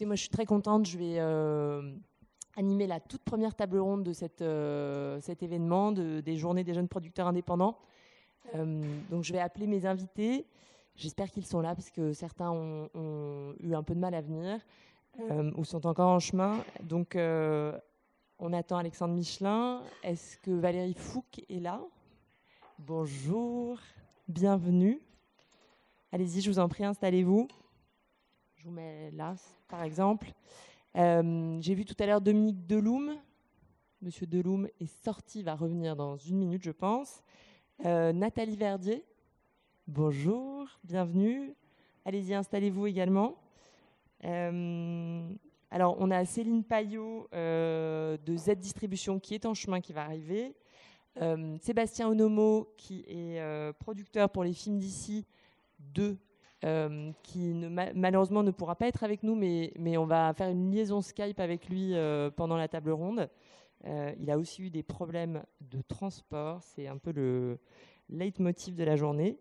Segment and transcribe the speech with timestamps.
[0.00, 0.86] Moi, je suis très contente.
[0.86, 1.94] Je vais euh,
[2.56, 6.88] animer la toute première table ronde de euh, cet événement de, des Journées des jeunes
[6.88, 7.78] producteurs indépendants.
[8.56, 10.46] Euh, donc, je vais appeler mes invités.
[10.96, 14.20] J'espère qu'ils sont là parce que certains ont, ont, eu un peu de mal à
[14.20, 14.58] venir
[15.56, 16.64] ou sont encore en chemin.
[16.82, 19.80] Donc, on attend Alexandre Michelin.
[20.02, 21.80] Est-ce que Valérie Fouque est là?
[22.80, 23.78] Bonjour,
[24.26, 25.00] bienvenue.
[26.10, 27.46] Allez-y, je vous en prie, installez-vous.
[28.64, 29.34] Je vous mets là,
[29.68, 30.32] par exemple.
[30.96, 33.14] Euh, J'ai vu tout à l'heure Dominique Deloum.
[34.00, 37.22] Monsieur Deloum est sorti, va revenir dans une minute, je pense.
[37.84, 39.04] Euh, Nathalie Verdier.
[39.86, 41.54] Bonjour, bienvenue.
[42.06, 43.36] Allez-y, installez-vous également.
[44.24, 45.28] Euh,
[45.70, 50.54] alors, on a Céline Payot de Z Distribution qui est en chemin, qui va arriver.
[51.60, 55.26] Sébastien Onomo, qui est producteur pour les films d'ici,
[55.92, 56.16] de
[56.64, 57.52] euh, qui
[57.94, 61.68] malheureusement ne pourra pas être avec nous, mais, on va faire une liaison Skype avec
[61.68, 63.28] lui euh, pendant la table ronde.
[63.86, 67.58] Euh, il a aussi eu des problèmes de transport, c'est un peu le
[68.08, 69.36] leitmotiv de la journée.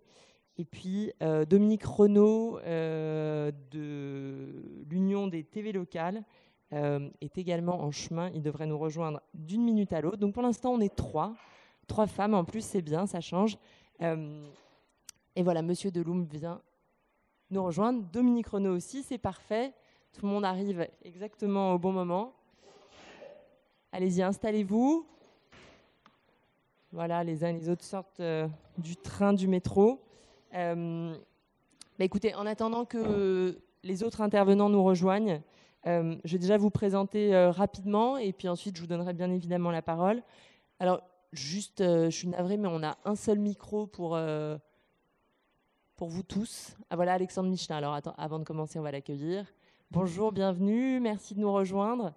[0.58, 1.12] Et puis
[1.50, 3.64] Dominique Renault de
[4.88, 6.24] l'Union des TV locales
[6.72, 8.30] est également en chemin.
[8.36, 10.18] Il devrait nous rejoindre d'une minute à l'autre.
[10.18, 11.34] Donc pour l'instant, on est trois.
[11.88, 13.58] Trois femmes en plus, c'est bien, ça change.
[14.00, 16.62] et voilà, Monsieur Deloum vient
[17.54, 18.04] nous rejoindre.
[18.12, 19.74] Dominique Renaud aussi, c'est parfait.
[20.12, 22.34] Tout le monde arrive exactement au bon moment.
[23.92, 25.06] Allez-y, installez-vous.
[26.92, 30.02] Voilà, les uns et les autres sortent euh, du train, du métro.
[30.56, 31.16] Euh,
[31.98, 35.42] bah écoutez, en attendant que les autres intervenants nous rejoignent,
[35.86, 39.70] euh, je vais déjà vous présenter rapidement et puis ensuite je vous donnerai bien évidemment
[39.70, 40.24] la parole.
[40.80, 44.18] Alors, juste, je suis navrée, mais on a un seul micro pour
[46.04, 46.76] pour vous tous.
[46.90, 47.78] Ah voilà Alexandre Michelin.
[47.78, 49.46] Alors avant de commencer, on va l'accueillir.
[49.90, 52.12] Bonjour, bienvenue, merci de nous rejoindre.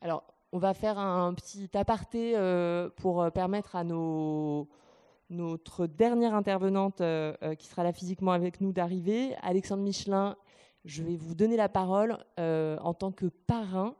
[0.00, 7.54] Alors, on va faire un petit aparté euh, pour permettre à notre dernière intervenante euh,
[7.54, 9.36] qui sera là physiquement avec nous d'arriver.
[9.42, 10.36] Alexandre Michelin
[10.86, 13.94] je vais vous donner la parole euh, en tant que parrain.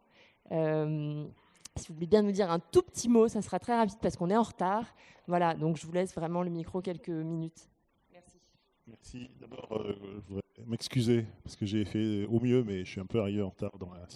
[0.53, 1.27] Euh,
[1.75, 4.17] si vous voulez bien nous dire un tout petit mot, ça sera très rapide parce
[4.17, 4.87] qu'on est en retard.
[5.27, 7.69] Voilà, donc je vous laisse vraiment le micro quelques minutes.
[8.13, 8.39] Merci.
[8.87, 9.31] Merci.
[9.41, 13.07] D'abord, euh, je voudrais m'excuser parce que j'ai fait au mieux, mais je suis un
[13.07, 14.07] peu arrivé en retard dans la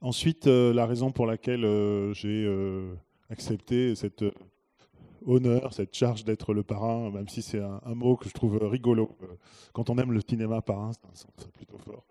[0.00, 2.48] Ensuite, euh, la raison pour laquelle euh, j'ai
[3.28, 4.24] accepté cette
[5.26, 8.58] honneur, cette charge d'être le parrain, même si c'est un, un, mot que je trouve
[8.62, 9.16] rigolo.
[9.72, 12.04] Quand on aime le cinéma parrain, c'est plutôt fort.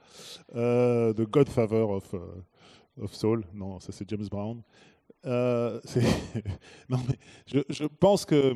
[0.55, 4.61] Euh, The Godfather of, uh, of Soul, non, ça c'est James Brown.
[5.25, 5.79] Euh,
[6.89, 7.15] non, mais
[7.45, 8.53] je, je, pense que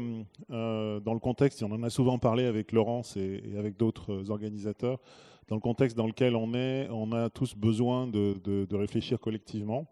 [0.52, 4.30] euh, dans le contexte, on en a souvent parlé avec Laurence et, et avec d'autres
[4.30, 5.00] organisateurs,
[5.48, 9.86] dans le contexte dans lequel on est, on a tous besoin de, de, réfléchir collectivement.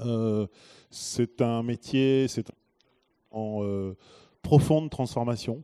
[0.00, 0.46] Euh,
[0.90, 2.54] c'est un métier, c'est un
[3.30, 3.96] en euh,
[4.42, 5.62] profonde transformation.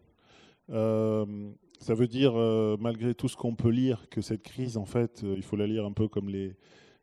[0.70, 4.86] Euh, ça veut dire, euh, malgré tout ce qu'on peut lire, que cette crise, en
[4.86, 6.30] fait, il faut la lire un peu comme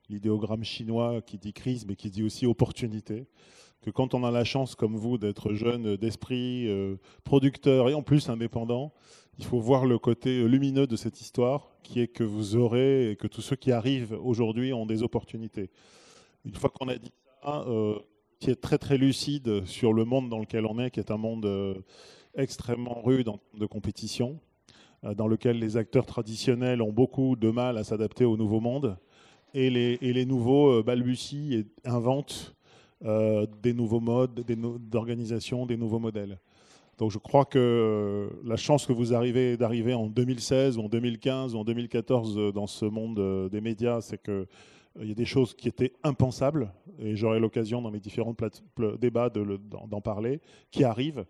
[0.09, 3.27] l'idéogramme chinois qui dit crise, mais qui dit aussi opportunité.
[3.81, 6.69] Que quand on a la chance, comme vous, d'être jeune d'esprit,
[7.23, 8.93] producteur et en plus indépendant,
[9.39, 13.15] il faut voir le côté lumineux de cette histoire, qui est que vous aurez et
[13.15, 15.71] que tous ceux qui arrivent aujourd'hui ont des opportunités.
[16.45, 17.11] Une fois qu'on a dit
[17.41, 17.65] ça,
[18.41, 21.17] qui est très très lucide sur le monde dans lequel on est, qui est un
[21.17, 21.75] monde euh,
[22.33, 24.39] extrêmement rude en de compétition,
[25.03, 28.97] euh, dans lequel les acteurs traditionnels ont beaucoup de mal à s'adapter au nouveau monde,
[29.53, 32.55] et les, nouveaux euh, balbutient et inventent
[33.63, 36.37] des nouveaux modes des no d'organisation, des nouveaux modèles.
[36.99, 41.55] Donc je crois que la chance que vous arrivez d'arriver en 2016 ou en 2015
[41.55, 44.45] ou en 2014 dans ce monde des médias, c'est que
[44.99, 48.35] il y a des choses qui étaient impensables, et j'aurai l'occasion dans les différents
[48.99, 51.25] débats d'en parler, qui arrivent.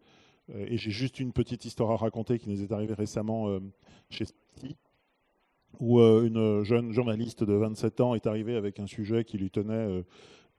[0.49, 3.59] Euh, et j'ai juste une petite histoire à raconter qui nous est arrivée récemment euh,
[4.09, 4.75] chez Spiti,
[5.79, 9.51] où euh, une jeune journaliste de 27 ans est arrivée avec un sujet qui lui
[9.51, 10.03] tenait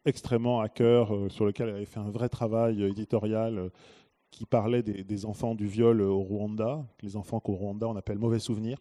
[0.04, 3.70] extrêmement à cœur, sur lequel elle avait fait un vrai travail éditorial
[4.30, 8.18] qui parlait des, des, enfants du viol au Rwanda, les enfants qu'au Rwanda on appelle
[8.18, 8.78] mauvais souvenirs,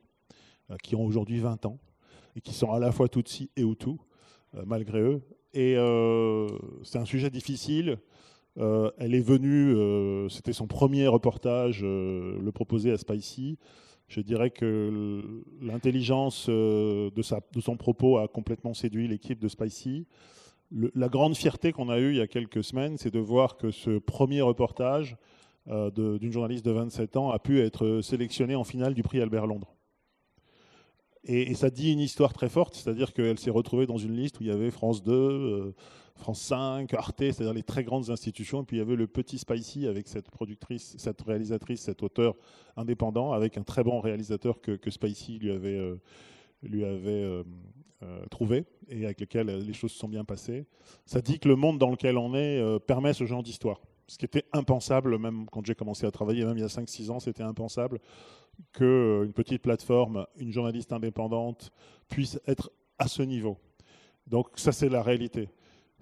[0.81, 1.77] qui ont aujourd'hui 20 ans
[2.35, 3.97] et qui sont à la fois Tutsi et Hutu.
[4.55, 5.21] Euh, malgré eux.
[5.53, 6.47] Et euh,
[6.83, 7.97] c'est un sujet difficile.
[8.57, 13.57] Euh, elle est venue, c'était son premier reportage, le proposer à Spicy.
[14.09, 20.05] Je dirais que l'intelligence de, de, son propos a complètement séduit l'équipe de Spicy.
[20.71, 23.71] la grande fierté qu'on a eue il y a quelques semaines, c'est de voir que
[23.71, 25.15] ce premier reportage
[25.65, 29.77] d'une journaliste de 27 ans a pu être sélectionné en finale du prix Albert Londres.
[31.23, 34.43] Et, ça dit une histoire très forte, c'est-à-dire qu'elle s'est retrouvée dans une liste où
[34.43, 35.75] il y avait France 2, euh,
[36.15, 39.37] France 5, Arte, c'est-à-dire les très grandes institutions, et puis il y avait le petit
[39.37, 42.35] Spicy avec cette productrice, cette réalisatrice, cet auteur
[42.75, 47.43] indépendant, avec un très bon réalisateur que, Spicy lui avait, euh,
[48.01, 50.65] euh, trouvé, et avec lequel les choses se sont bien passées.
[51.05, 53.79] Ça dit que le monde dans lequel on est permet ce genre d'histoire
[54.11, 57.11] ce qui était impensable, même quand j'ai commencé à travailler, même il y a 5-6
[57.11, 57.99] ans, c'était impensable
[58.73, 61.71] qu'une euh, petite plateforme, une journaliste indépendante
[62.09, 63.57] puisse être à ce niveau.
[64.27, 65.47] Donc ça, c'est la réalité.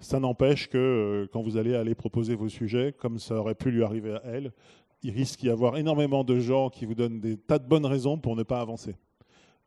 [0.00, 3.70] Ça n'empêche que euh, quand vous allez aller proposer vos sujets, comme ça aurait pu
[3.70, 4.52] lui arriver à elle,
[5.04, 8.18] il risque d'y avoir énormément de gens qui vous donnent des tas de bonnes raisons
[8.18, 8.96] pour ne pas avancer.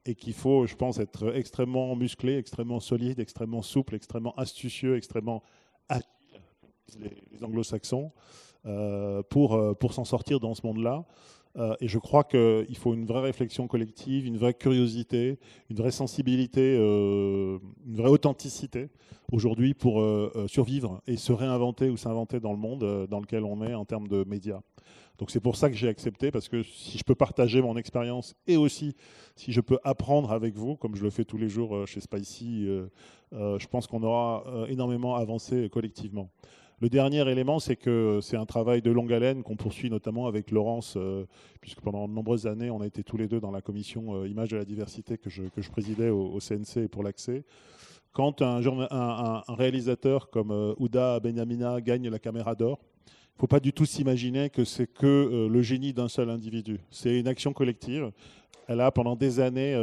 [0.05, 5.43] Et qu'il faut, je pense, être extrêmement musclé, extrêmement solide, extrêmement souple, extrêmement astucieux, extrêmement
[6.99, 8.11] les, anglo-saxons,
[8.65, 11.05] euh, pour, pour s'en sortir dans ce monde-là.
[11.55, 15.37] Euh, et je crois qu'il faut une vraie réflexion collective, une vraie curiosité,
[15.69, 18.89] une vraie sensibilité, euh, une vraie authenticité
[19.31, 23.63] aujourd'hui pour euh, survivre et se réinventer ou s'inventer dans le monde dans lequel on
[23.63, 24.61] est en termes de médias.
[25.19, 28.33] Donc c'est pour ça que j'ai accepté, parce que si je peux partager mon expérience
[28.47, 28.95] et aussi
[29.35, 32.67] si je peux apprendre avec vous, comme je le fais tous les jours chez Spicy,
[33.31, 36.31] je pense qu'on aura énormément avancé collectivement.
[36.81, 40.51] Le dernier élément, c'est que c'est un travail de longue haleine qu'on poursuit notamment avec
[40.51, 41.25] Laurence, euh,
[41.61, 44.27] puisque pendant de nombreuses années, on a été tous les deux dans la commission euh,
[44.27, 47.43] Image de la diversité que je, présidais au, CNC pour l'accès.
[48.11, 48.61] Quand un,
[49.47, 53.85] réalisateur comme euh, Ouda Benyamina gagne la caméra d'or, il ne faut pas du tout
[53.85, 56.79] s'imaginer que c'est que le génie d'un seul individu.
[56.91, 58.11] C'est une action collective.
[58.67, 59.73] Elle a pendant des années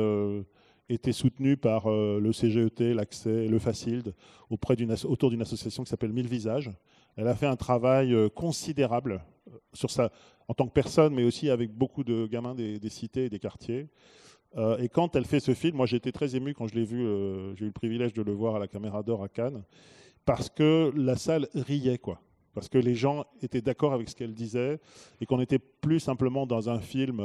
[0.90, 4.14] été soutenue par le CGET, l'accès, le FACILD,
[4.50, 6.70] auprès autour d'une association qui s'appelle Mille Visages,
[7.16, 10.10] elle a fait un travail euh, considérable euh, sur sa,
[10.48, 13.88] en tant que personne, mais aussi avec beaucoup de gamins des, cités et des quartiers.
[14.56, 16.84] Euh, et quand elle fait ce film, moi j'ai été très ému quand je l'ai
[16.84, 16.98] vu,
[17.56, 19.62] j'ai eu le privilège de le voir à la Caméra d'Or à Cannes,
[20.24, 22.20] parce que la salle riait, quoi.
[22.54, 24.80] Parce que les gens étaient d'accord avec ce qu'elle disait
[25.20, 27.20] et qu'on n'était plus simplement dans un film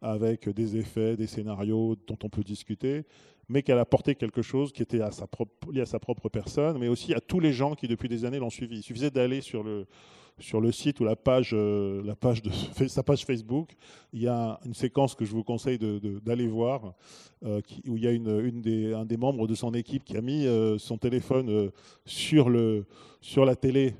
[0.00, 3.04] avec des effets, des scénarios dont on peut discuter,
[3.48, 7.20] mais qu'elle apportait quelque chose qui était lié à sa propre personne, mais aussi à
[7.20, 8.78] tous les gens qui depuis des années l'ont suivi.
[8.78, 9.86] Il suffisait d'aller sur le,
[10.38, 12.50] sur le site ou la page, euh, la page de
[12.88, 13.70] sa page Facebook.
[14.12, 16.94] Il y a une séquence que je vous conseille d'aller voir,
[17.44, 20.20] euh, où il y a une, des, un des membres de son équipe qui a
[20.20, 21.70] mis euh, son téléphone
[22.04, 22.86] sur, le,
[23.20, 23.94] sur la télé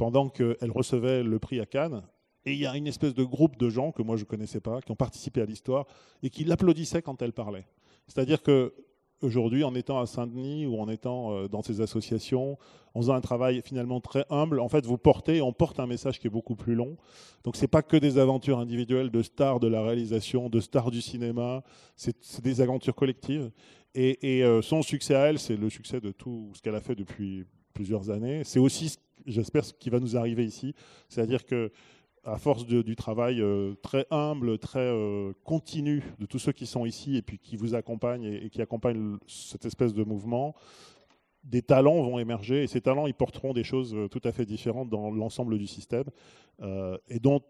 [0.00, 2.02] pendant qu'elle recevait le prix à Cannes.
[2.46, 4.58] Et il y a une espèce de groupe de gens que moi je ne connaissais
[4.58, 5.84] pas, qui ont participé à l'histoire
[6.22, 7.66] et qui l'applaudissaient quand elle parlait.
[8.06, 8.72] C'est-à-dire que
[9.20, 12.56] aujourd'hui, en étant à Saint-Denis ou en étant euh, dans ces associations,
[12.94, 16.18] en faisant un travail finalement très humble, en fait, vous portez, on porte un message
[16.18, 16.96] qui est beaucoup plus long.
[17.44, 20.90] Donc, ce n'est pas que des aventures individuelles de stars de la réalisation, de stars
[20.90, 21.62] du cinéma,
[21.96, 23.50] c'est des aventures collectives.
[23.94, 26.94] Et, euh, son succès à elle, c'est le succès de tout ce qu'elle a fait
[26.94, 27.44] depuis
[27.74, 28.44] plusieurs années.
[28.44, 30.74] C'est aussi, j'espère, ce qui va nous arriver ici.
[31.08, 31.70] C'est-à-dire que
[32.24, 36.84] à force du travail euh, très humble, très euh, continu de tous ceux qui sont
[36.84, 40.54] ici et qui vous accompagnent et, qui accompagnent cette espèce de mouvement,
[41.44, 44.44] des talents vont émerger et ces talents, ils porteront des choses euh, tout à fait
[44.44, 46.04] différentes dans l'ensemble du système
[47.08, 47.40] et dont,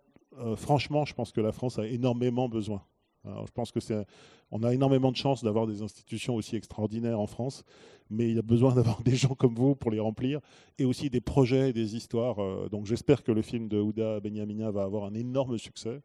[0.55, 2.85] franchement, je pense que la France a énormément besoin.
[3.25, 4.07] Je pense que c'est,
[4.51, 7.65] on a énormément de chance d'avoir des institutions aussi extraordinaires en France
[8.11, 10.41] mais il y a besoin d'avoir des gens comme vous pour les remplir,
[10.79, 12.43] et aussi des projets et des histoires.
[12.43, 16.03] Euh, donc j'espère que le film de Ouda Benyamina va avoir un énorme succès,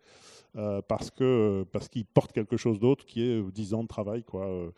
[0.56, 4.24] euh, parce qu'il parce qu'il porte quelque chose d'autre qui est 10 ans de travail.
[4.24, 4.46] Quoi.
[4.46, 4.70] Euh,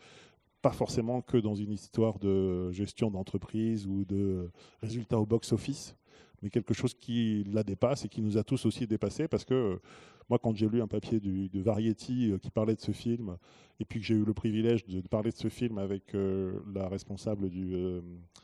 [0.60, 4.50] pas forcément que dans une histoire de gestion d'entreprise ou de
[4.82, 5.94] résultats au box-office,
[6.42, 9.80] mais quelque chose qui la dépasse et qui nous a tous aussi dépassés, parce que
[10.28, 13.36] moi, quand j'ai lu un papier de Variety euh, qui parlait de ce film,
[13.80, 16.88] et puis que j'ai eu le privilège de, parler de ce film avec euh, la
[16.88, 18.00] responsable du euh,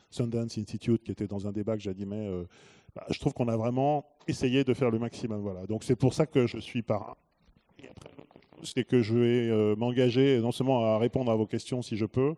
[0.09, 2.29] Sundance Institute, qui était dans un débat que j'animais,
[2.95, 5.41] bah, je trouve qu'on a vraiment essayé de faire le maximum.
[5.41, 5.65] Voilà.
[5.67, 7.15] Donc c'est pour ça que je suis parrain.
[7.79, 8.09] Et après,
[8.63, 12.05] c'est que je vais euh, m'engager non seulement à répondre à vos questions si je
[12.05, 12.35] peux,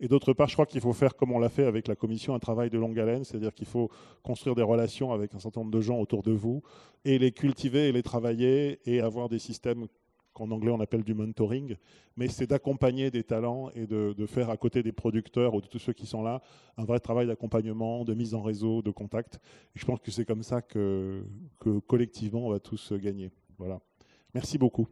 [0.00, 2.34] et d'autre part, je crois qu'il faut faire comme on l'a fait avec la commission,
[2.34, 3.90] un travail de longue haleine, c'est-à-dire qu'il faut
[4.22, 6.62] construire des relations avec un certain nombre de gens autour de vous,
[7.04, 9.86] et les cultiver et les travailler, et avoir des systèmes
[10.32, 11.76] qu'en anglais on appelle du mentoring,
[12.16, 15.78] mais c'est d'accompagner des talents et de, faire à côté des producteurs ou de tous
[15.78, 16.40] ceux qui sont là
[16.76, 19.40] un vrai travail d'accompagnement, de mise en réseau, de contact.
[19.74, 21.24] Et je pense que c'est comme ça que,
[21.58, 23.30] que collectivement on va tous gagner.
[23.58, 23.80] Voilà.
[24.34, 24.86] Merci beaucoup.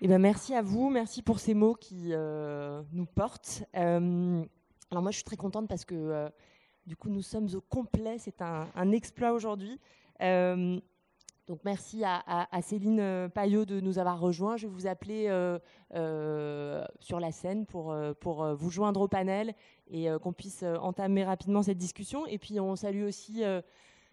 [0.00, 2.12] Eh ben, merci à vous, merci pour ces mots qui
[2.92, 3.64] nous portent.
[3.72, 6.30] alors moi, je suis très contente parce que
[6.86, 8.18] du coup, nous sommes au complet.
[8.18, 9.80] C'est un, exploit aujourd'hui.
[11.46, 14.56] Donc merci à, Céline euh, Payot de nous avoir rejoints.
[14.56, 15.58] Je vais vous appeler euh,
[15.94, 19.54] euh, sur la scène pour, pour vous joindre au panel
[19.88, 22.26] et qu'on puisse entamer rapidement cette discussion.
[22.26, 23.42] Et puis on salue aussi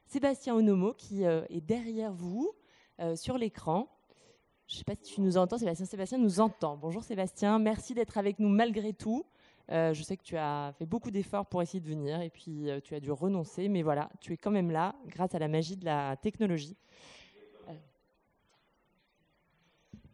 [0.07, 2.51] Sébastien Onomo qui est derrière vous
[3.15, 3.88] sur l'écran.
[4.72, 5.86] Je ne sais pas si tu nous entends, Sébastien.
[5.86, 6.78] Sébastien nous entend.
[6.78, 9.25] Bonjour Sébastien, merci d'être avec nous malgré tout.
[9.68, 12.96] je sais que tu as fait beaucoup d'efforts pour essayer de venir et puis tu
[12.96, 15.84] as dû renoncer, mais voilà, tu es quand même là grâce à la magie de
[15.84, 16.78] la technologie.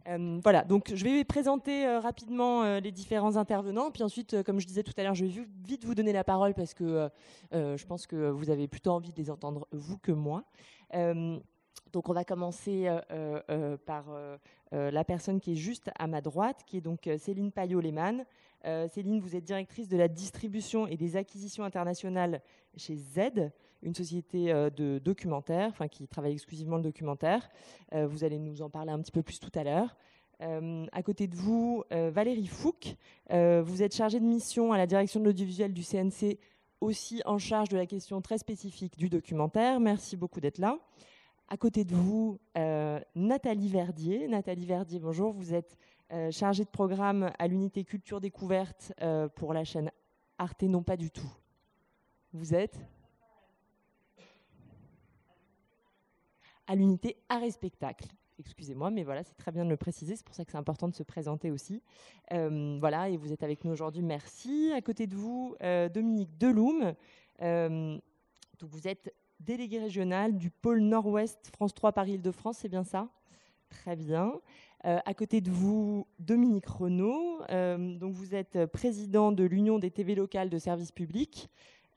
[0.07, 4.59] Euh, voilà, donc je vais présenter euh, rapidement euh, les différents intervenants, puis ensuite, comme
[4.59, 7.09] je disais tout à l'heure, je vais vite vous donner la parole parce que
[7.51, 10.43] je pense que vous avez plutôt envie de les entendre vous que moi.
[11.93, 12.89] Donc on va commencer
[13.85, 14.05] par
[14.71, 18.25] la personne qui est juste à ma droite, qui est donc Céline Payot-Lehmann.
[18.89, 22.41] Céline, vous êtes directrice de la distribution et des acquisitions internationales
[22.75, 23.51] chez Z
[23.83, 27.47] une société de documentaire, enfin qui travaille exclusivement le documentaire.
[27.93, 29.95] vous allez nous en parler un petit peu plus tout à l'heure.
[30.39, 32.95] à côté de vous, Valérie Fouque,
[33.29, 36.39] vous êtes chargée de mission à la direction de l'audiovisuel du CNC,
[36.81, 39.79] aussi en charge de la question très spécifique du documentaire.
[39.79, 40.77] Merci beaucoup d'être là.
[41.49, 42.39] À côté de vous,
[43.15, 44.27] Nathalie Verdier.
[44.27, 45.31] Nathalie Verdier, bonjour.
[45.31, 45.77] Vous êtes
[46.29, 48.93] chargée de programme à l'unité Culture Découverte
[49.35, 49.89] pour la chaîne
[50.37, 51.31] Arte, non pas du tout.
[52.33, 52.77] Vous êtes
[56.67, 58.07] à l'unité art et spectacle.
[58.39, 60.15] Excusez-moi, mais voilà, c'est très bien de le préciser.
[60.15, 61.81] C'est pour ça que c'est important de se présenter aussi.
[62.33, 64.03] Euh, voilà, et vous êtes avec nous aujourd'hui.
[64.03, 64.71] Merci.
[64.75, 66.93] À côté de vous, euh, Dominique Deloum.
[67.41, 67.97] Euh,
[68.59, 73.07] donc vous êtes délégué régional du pôle Nord-Ouest France 3 Paris-Île-de-France, c'est bien ça?
[73.69, 74.33] Très bien.
[74.83, 77.41] à côté de vous, Dominique Renaud.
[77.49, 81.49] donc vous êtes président de l'Union des TV locales de services publics.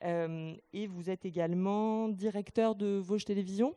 [0.03, 3.73] et vous êtes également directeur de Vosges Télévision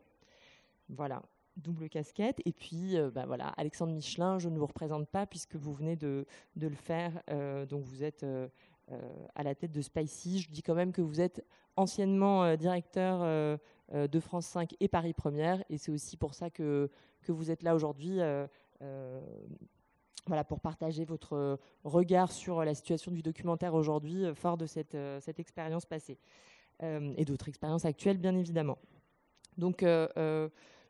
[0.89, 1.23] voilà,
[1.57, 2.41] double casquette.
[2.45, 5.97] Et puis, euh, bah, voilà, Alexandre Michelin, je ne vous représente pas puisque vous venez
[5.97, 6.27] de,
[6.61, 7.23] le faire.
[7.31, 8.49] Euh, donc, vous êtes euh,
[9.35, 10.41] à la tête de Spicy.
[10.41, 11.45] Je dis quand même que vous êtes
[11.77, 13.59] anciennement directeur
[13.93, 15.63] de France 5 et Paris Première.
[15.71, 16.91] Et c'est aussi pour ça que,
[17.23, 18.19] que vous êtes là aujourd'hui.
[20.27, 25.41] voilà, pour partager votre regard sur la situation du documentaire aujourd'hui, fort de cette, cette
[25.41, 26.19] expérience passée.
[26.83, 28.79] et d'autres expériences actuelles, bien évidemment.
[29.57, 29.83] Donc,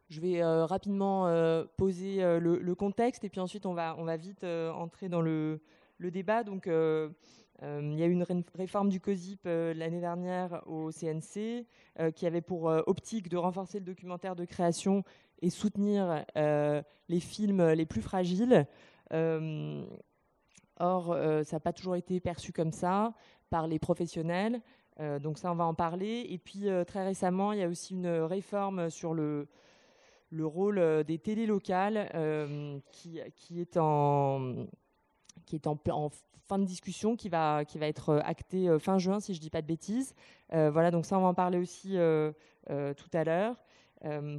[0.09, 4.05] je vais euh, rapidement euh, poser euh, le, contexte et puis ensuite on va, on
[4.05, 5.61] va vite entrer dans le,
[5.99, 6.45] débat.
[6.45, 6.69] Donc,
[7.63, 11.67] il y a eu une réforme du COSIP l'année dernière au CNC
[12.15, 15.05] qui avait pour optique de renforcer le documentaire de création
[15.41, 18.67] et soutenir les films les plus fragiles.
[19.11, 23.15] or, ça n'a pas toujours été perçu comme ça
[23.49, 24.61] par les professionnels.
[25.21, 26.27] donc ça, on va en parler.
[26.29, 29.49] Et puis, très récemment, il y a aussi une réforme sur le,
[30.35, 34.67] le rôle euh, des télés locales euh, qui, est en
[35.47, 35.79] qui est en,
[36.47, 39.43] fin de discussion, qui va, qui va être euh, acté fin juin, si je ne
[39.43, 40.15] dis pas de bêtises.
[40.51, 41.97] voilà, donc ça, on va en parler aussi
[42.67, 43.57] tout à l'heure.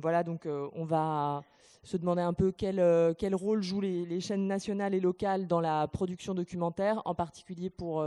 [0.02, 1.42] voilà, donc on va
[1.84, 5.88] se demander un peu quel, quel rôle jouent les, chaînes nationales et locales dans la
[5.88, 8.06] production documentaire, en particulier pour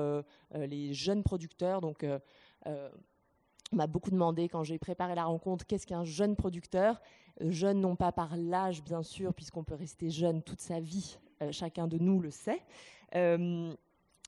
[0.54, 1.80] les jeunes producteurs.
[1.80, 2.06] Donc,
[3.72, 7.00] on m'a beaucoup demandé quand j'ai préparé la rencontre qu'est-ce qu'un jeune producteur?
[7.40, 11.27] Jeune non pas par l'âge bien sûr, puisqu'on peut rester jeune toute sa vie, euh,
[11.50, 12.62] chacun de nous le sait.
[13.14, 13.72] Euh,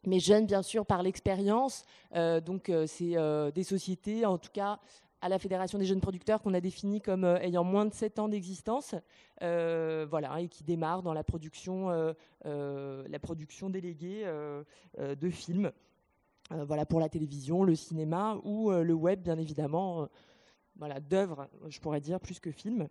[0.06, 1.84] mais jeune bien sûr par l'expérience.
[2.14, 3.16] Euh, donc c'est
[3.54, 4.78] des sociétés, en tout cas
[5.22, 8.28] à la Fédération des jeunes producteurs qu'on a défini comme ayant moins de 7 ans
[8.28, 8.94] d'existence,
[9.40, 11.90] voilà, et qui démarrent dans la production,
[12.46, 14.24] la production déléguée
[14.98, 15.72] de films.
[16.50, 20.08] voilà pour la télévision, le cinéma ou le web bien évidemment
[20.80, 22.88] voilà, d'œuvres, je pourrais dire, plus que films.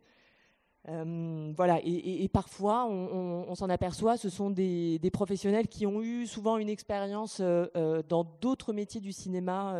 [0.87, 6.57] Euh, voilà, et, parfois, on, s'en aperçoit, ce sont des, professionnels qui ont eu souvent
[6.57, 9.77] une expérience euh, euh, dans d'autres métiers du cinéma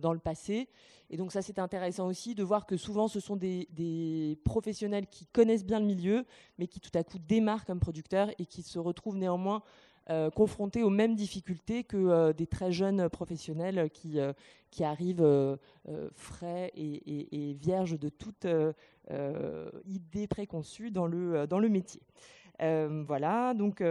[0.00, 0.68] dans le passé.
[1.10, 5.26] Et donc ça, c'est intéressant aussi de voir que souvent, ce sont des, professionnels qui
[5.26, 6.24] connaissent bien le milieu,
[6.58, 9.62] mais qui tout à coup démarrent comme producteurs et qui se retrouvent néanmoins
[10.34, 14.18] confrontés aux mêmes difficultés que des très jeunes professionnels qui,
[14.70, 15.58] qui arrivent
[16.14, 18.46] frais et, vierges de toute
[19.84, 22.02] idée préconçue dans le, dans le métier.
[22.58, 23.82] voilà, donc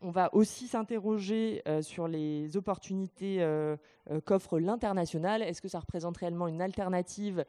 [0.00, 3.76] on va aussi s'interroger euh, sur les opportunités euh,
[4.10, 5.42] euh, qu'offre l'international.
[5.42, 7.44] Est-ce que ça représente réellement une alternative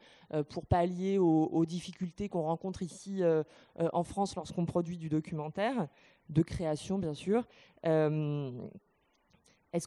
[0.48, 3.22] pour pallier aux, difficultés qu'on rencontre ici
[3.78, 5.88] en France lorsqu'on produit du documentaire,
[6.28, 7.46] de création bien sûr
[7.84, 8.58] Est-ce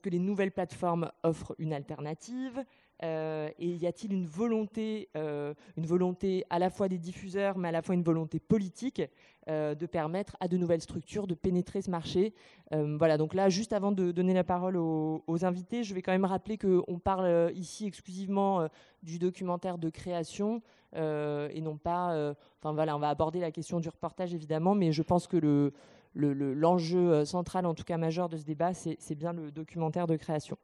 [0.02, 2.64] que les nouvelles plateformes offrent une alternative?
[3.04, 7.68] Euh, et y a-t-il une volonté, euh, une volonté à la fois des diffuseurs, mais
[7.68, 9.02] à la fois une volonté politique
[9.50, 12.34] euh, de permettre à de nouvelles structures de pénétrer ce marché?
[12.72, 16.26] Voilà, donc là, juste avant de donner la parole aux, invités, je vais quand même
[16.26, 18.68] rappeler qu'on parle ici exclusivement
[19.04, 20.64] du documentaire de création
[20.96, 22.34] et non pas.
[22.60, 25.72] Enfin voilà, on va aborder la question du reportage évidemment, mais je pense que le
[26.16, 30.58] l'enjeu central, en tout cas majeur de ce débat, c'est bien le documentaire de création.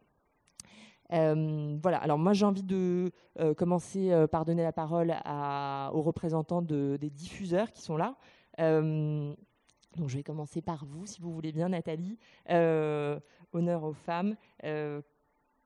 [1.10, 3.12] Voilà, alors moi j'ai envie de
[3.58, 8.16] commencer par donner la parole aux représentants des diffuseurs qui sont là.
[8.58, 12.18] donc je vais commencer par vous, si vous voulez bien, Nathalie.
[12.48, 14.36] honneur aux femmes.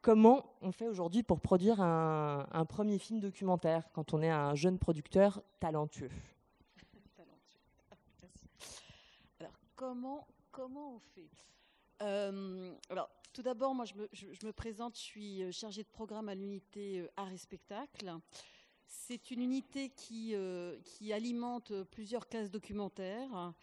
[0.02, 4.80] comment on fait aujourd'hui pour produire un, premier film documentaire quand on est un jeune
[4.80, 6.12] producteur talentueux?
[9.42, 11.30] Alors comment, comment on fait?
[12.90, 17.00] Alors, tout d'abord, moi, je me, présente, je suis euh, chargée de programme à l'unité
[17.00, 18.14] euh, Art et Spectacle.
[18.88, 20.78] C'est une unité qui, euh,
[21.12, 23.54] alimente plusieurs cases documentaires.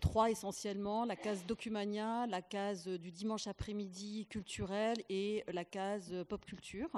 [0.00, 6.44] trois essentiellement, la case Documania, la case du dimanche après-midi culturel et la case pop
[6.44, 6.90] culture.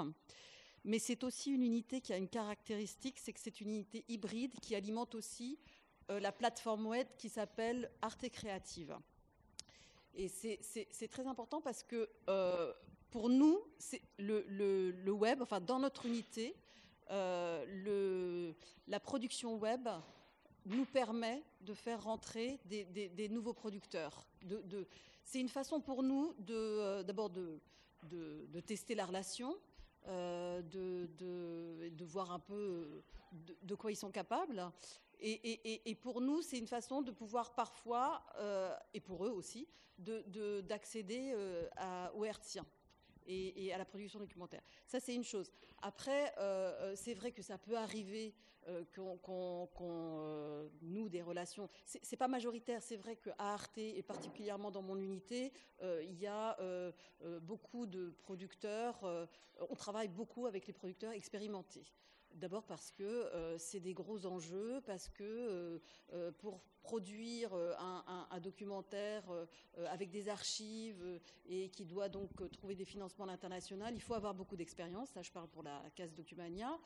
[0.83, 4.59] Mais c'est aussi une unité qui a une caractéristique, c'est que c'est une unité hybride
[4.59, 5.59] qui alimente aussi
[6.09, 8.97] la plateforme web qui s'appelle Arte Créative.
[10.15, 12.73] Et c'est très important parce que euh,
[13.11, 13.59] pour nous,
[14.17, 16.55] le, web, enfin dans notre unité,
[17.11, 18.53] euh,
[18.87, 19.87] la production web
[20.65, 24.25] nous permet de faire rentrer des, nouveaux producteurs.
[25.23, 27.59] C'est une façon pour nous euh, d'abord de,
[28.65, 29.55] tester la relation,
[30.07, 31.05] de,
[32.05, 33.03] voir un peu
[33.63, 34.71] de, quoi ils sont capables.
[35.19, 38.23] Et, pour nous, c'est une façon de pouvoir parfois,
[38.93, 39.67] et pour eux aussi,
[39.97, 42.65] d'accéder de, euh, au hertzien.
[43.27, 44.61] Et, à la production documentaire.
[44.85, 45.51] Ça, c'est une chose.
[45.81, 48.35] Après, euh, euh, c'est vrai que ça peut arriver
[48.95, 51.69] qu'on noue des relations.
[51.85, 52.81] C'est pas majoritaire.
[52.81, 55.51] C'est vrai qu'à Arte, et particulièrement dans mon unité,
[55.83, 56.57] il y a
[57.41, 59.27] beaucoup de producteurs.
[59.69, 61.83] on travaille beaucoup avec les producteurs expérimentés.
[62.35, 65.79] D'abord parce que euh, c'est des gros enjeux, parce que euh,
[66.11, 69.23] euh, pour produire un, documentaire
[69.87, 74.35] avec des archives et qui doit donc trouver des financements à l'international, il faut avoir
[74.35, 75.09] beaucoup d'expérience.
[75.09, 76.77] Ça, je parle pour la case Documania.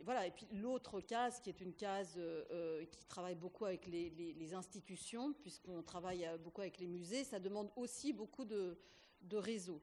[0.00, 0.26] voilà.
[0.26, 2.20] Et puis l'autre case, qui est une case
[2.90, 8.12] qui travaille beaucoup avec les, institutions, puisqu'on travaille beaucoup avec les musées, ça demande aussi
[8.12, 8.76] beaucoup de,
[9.22, 9.80] de réseaux.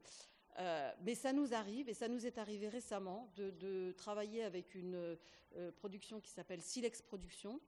[0.59, 4.95] Euh, mais ça nous arrive, et ça nous est arrivé récemment, de, travailler avec une
[5.55, 7.59] euh, production qui s'appelle Silex Production,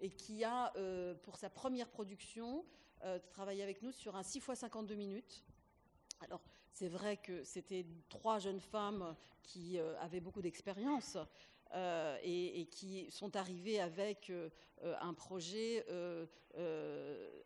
[0.00, 2.64] et qui a, euh, pour sa première production,
[3.30, 5.44] travaillé avec nous sur un 6 x 52 minutes.
[6.20, 6.42] Alors,
[6.78, 11.18] c'est vrai que c'était trois jeunes femmes qui avaient beaucoup d'expérience,
[11.74, 14.48] euh, et, qui sont arrivés avec euh,
[15.02, 16.24] un projet euh,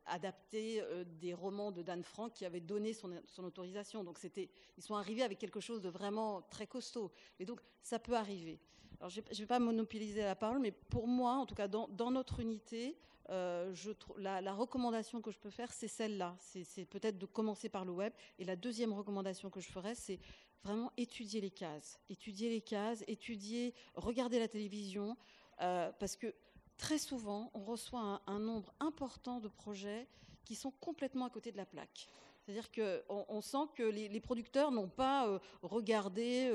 [0.06, 0.80] adapté
[1.20, 4.04] des romans de Dan Frank qui avait donné son, autorisation.
[4.04, 7.10] Donc c'était, ils sont arrivés avec quelque chose de vraiment très costaud.
[7.40, 8.60] Et donc ça peut arriver.
[9.08, 12.40] Je ne vais pas monopoliser la parole, mais pour moi, en tout cas dans, notre
[12.40, 12.96] unité,
[13.28, 16.36] la, la, recommandation que je peux faire, c'est celle-là.
[16.38, 18.12] C'est peut-être de commencer par le web.
[18.38, 20.20] Et la deuxième recommandation que je ferais, c'est
[20.64, 25.16] vraiment étudier les cases, étudier les cases, étudier, regarder la télévision,
[25.60, 26.34] euh, parce que
[26.76, 30.06] très souvent, on reçoit un, nombre important de projets
[30.44, 32.08] qui sont complètement à côté de la plaque.
[32.44, 36.50] C'est-à-dire qu'on on sent que les, producteurs n'ont pas euh, regardé,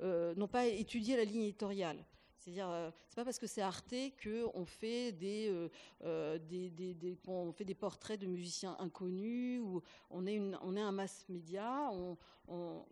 [0.00, 2.04] euh, n'ont pas étudié la ligne éditoriale.
[2.40, 5.68] C'est-à-dire, euh, c'est pas parce que c'est Arte qu'on fait des, euh,
[6.04, 11.90] euh, fait des portraits de musiciens inconnus ou on est, on est un mass média.
[11.92, 12.16] On,
[12.48, 12.86] on,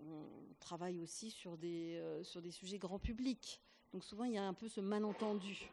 [0.60, 3.60] travaille aussi sur des, sur des sujets grand public.
[3.92, 5.70] Donc souvent, il y a un peu ce malentendu.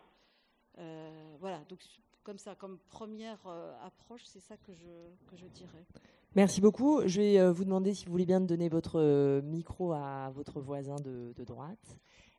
[1.39, 1.59] voilà.
[1.67, 1.81] Donc
[2.23, 3.45] comme ça, comme première
[3.83, 5.85] approche, c'est ça que je, que je dirais.
[6.35, 7.01] Merci beaucoup.
[7.05, 11.33] Je vais vous demander si vous voulez bien donner votre micro à votre voisin de,
[11.33, 11.97] de droite.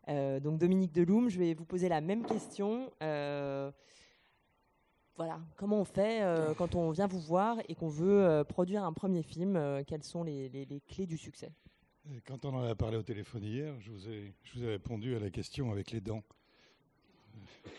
[0.09, 2.91] Euh, donc Dominique Deloum, je vais vous poser la même question.
[3.03, 3.71] Euh,
[5.17, 8.93] voilà, comment on fait euh, quand on vient vous voir et qu'on veut produire un
[8.93, 11.51] premier film Quelles sont les, clés du succès?
[12.25, 15.17] Quand on en a parlé au téléphone hier, je vous ai, je vous ai répondu
[15.17, 16.23] à la question avec les dents.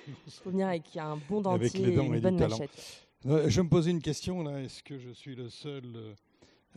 [0.08, 3.07] Il faut venir avec un bon dentier et une bonne machette.
[3.28, 4.62] Je me posais une question là.
[4.62, 5.84] Est-ce que je suis le seul,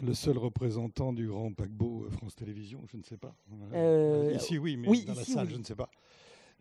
[0.02, 2.82] le seul représentant du grand paquebot France Télévisions?
[2.90, 3.34] Je ne sais pas.
[4.34, 5.90] ici, oui, mais dans la salle, je ne sais pas.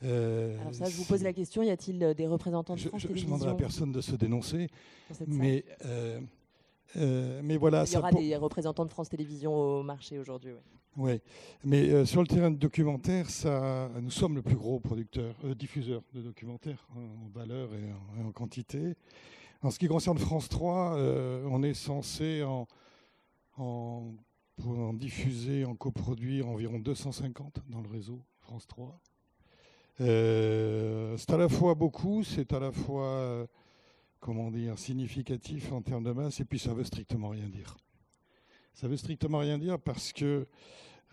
[0.02, 3.26] Alors ça, je vous pose la question, y a-t-il des représentants de France Télévisions Je
[3.26, 4.70] demanderai à personne de se dénoncer,
[5.28, 5.66] mais
[6.98, 10.54] euh, mais voilà, Il y aura des représentants de France Télévisions au marché aujourd'hui.
[10.98, 11.22] Oui,
[11.64, 15.54] mais euh, sur le terrain de documentaire, ça, nous sommes le plus gros producteur, euh,
[15.54, 18.96] diffuseur de documentaires en valeur et en, quantité.
[19.62, 20.96] En ce qui concerne France 3,
[21.46, 22.68] on est censé en,
[23.58, 24.14] en,
[24.94, 29.00] diffuser, en coproduire environ 250 dans le réseau France 3.
[29.98, 33.48] c'est à la fois beaucoup, c'est à la fois
[34.20, 37.78] comment dire, significatif en termes de masse, et puis ça veut strictement rien dire.
[38.74, 40.48] Ça veut strictement rien dire parce que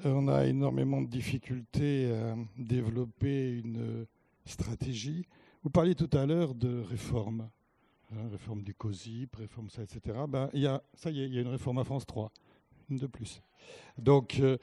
[0.05, 4.07] euh, on a énormément de difficultés à développer une
[4.45, 5.27] stratégie.
[5.63, 7.49] Vous parliez tout à l'heure de réforme,
[8.13, 10.19] hein, réforme du COSIP, réforme ça, etc.
[10.29, 12.31] Ben, y a, ça y est, il y a une réforme à France 3,
[12.91, 13.43] une de plus.
[13.99, 14.59] Donc, euh,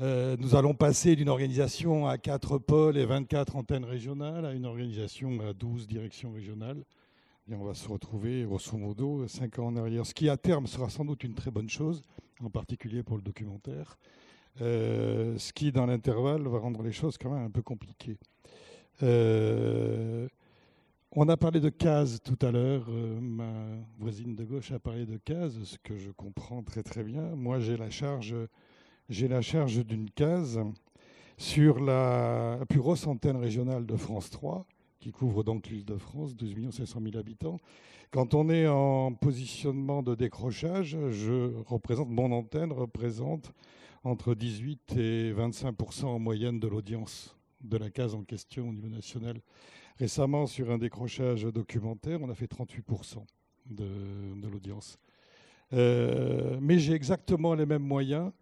[0.00, 4.66] euh, nous allons passer d'une organisation à 4 pôles et 24 antennes régionales à une
[4.66, 6.84] organisation à 12 directions régionales
[7.50, 10.06] et on va se retrouver, grosso modo, cinq ans en arrière.
[10.06, 12.02] Ce qui, à terme, sera sans doute une très bonne chose,
[12.42, 13.98] en particulier pour le documentaire.
[14.62, 18.16] Euh, ce qui, dans l'intervalle, va rendre les choses quand même un peu compliquées.
[19.02, 20.26] Euh,
[21.16, 22.86] on a parlé de cases tout à l'heure.
[22.88, 23.52] Euh, ma
[23.98, 27.22] voisine de gauche a parlé de cases, ce que je comprends très très bien.
[27.36, 28.34] Moi, j'ai la charge,
[29.08, 30.60] d'une case
[31.36, 34.66] sur la plus grosse antenne régionale de France 3,
[34.98, 37.60] qui couvre donc l'île de France, 12 500 000 habitants.
[38.10, 43.52] Quand on est en positionnement de décrochage, je représente, mon antenne représente
[44.02, 48.88] entre 18 et 25% en moyenne de l'audience de la case en question au niveau
[48.88, 49.40] national.
[49.98, 52.84] Récemment, sur un décrochage documentaire, on a fait 38
[53.70, 53.86] de,
[54.40, 54.98] de l'audience.
[55.72, 58.32] Euh, mais j'ai exactement les mêmes moyens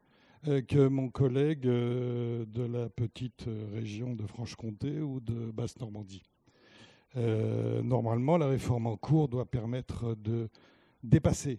[0.48, 6.22] euh, que mon collègue euh, de la petite région de Franche-Comté ou de Basse-Normandie.
[7.14, 10.48] Normalement, la réforme en cours doit permettre de
[11.02, 11.58] dépasser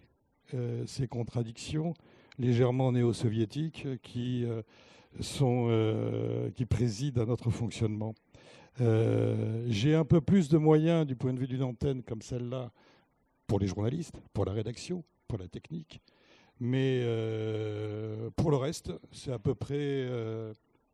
[0.84, 1.94] ces contradictions
[2.40, 4.44] légèrement néo-soviétiques qui
[6.68, 8.16] président à notre fonctionnement.
[8.78, 12.72] J'ai un peu plus de moyens du point de vue d'une antenne comme celle-là
[13.46, 16.00] pour les journalistes, pour la rédaction, pour la technique.
[16.60, 17.02] Mais
[18.36, 20.08] pour le reste, c'est à peu près,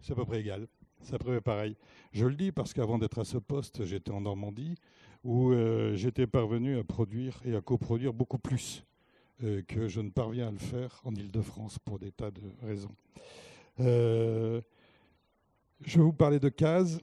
[0.00, 0.66] c'est à peu près égal.
[1.02, 1.76] Ça prévait pareil.
[2.12, 4.76] Je le dis parce qu'avant d'être à ce poste, j'étais en Normandie
[5.24, 8.84] où euh, j'étais parvenu à produire et à coproduire beaucoup plus
[9.44, 12.94] euh, que je ne parviens à le faire en Ile-de-France pour des tas de raisons.
[13.80, 14.60] Euh,
[15.84, 16.98] je vais vous parler de cases.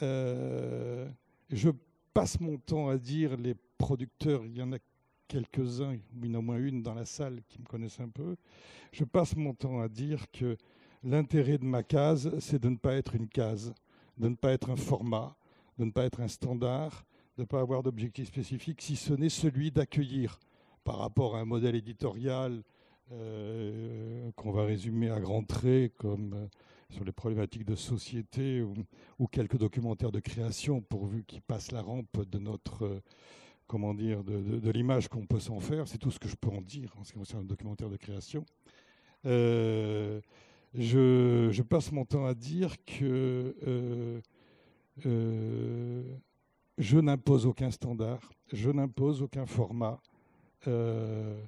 [0.00, 1.70] Je
[2.12, 4.78] passe mon temps à dire les producteurs, il y en a
[5.28, 8.08] quelques-uns, il y en a au moins une dans la salle qui me connaissent un
[8.08, 8.36] peu.
[8.92, 10.56] Je passe mon temps à dire que
[11.06, 13.74] L'intérêt de ma case, c'est de ne pas être une case,
[14.16, 15.36] de ne pas être un format,
[15.78, 17.04] de ne pas être un standard,
[17.36, 20.40] de ne pas avoir d'objectif spécifique, si ce n'est celui d'accueillir
[20.82, 22.62] par rapport à un modèle éditorial
[23.12, 26.46] euh, qu'on va résumer à grands traits, comme euh,
[26.90, 32.28] sur les problématiques de société ou, quelques documentaires de création, pourvu qu'ils passent la rampe
[32.28, 33.02] de notre, euh,
[33.66, 35.88] comment dire, de, l'image qu'on peut s'en faire.
[35.88, 37.96] C'est tout ce que je peux en dire en ce qui concerne le documentaire de
[37.96, 38.44] création
[40.74, 44.20] je, passe mon temps à dire que euh,
[45.06, 46.02] euh,
[46.78, 48.20] je n'impose aucun standard,
[48.52, 50.00] je n'impose aucun format.
[50.66, 51.40] Euh,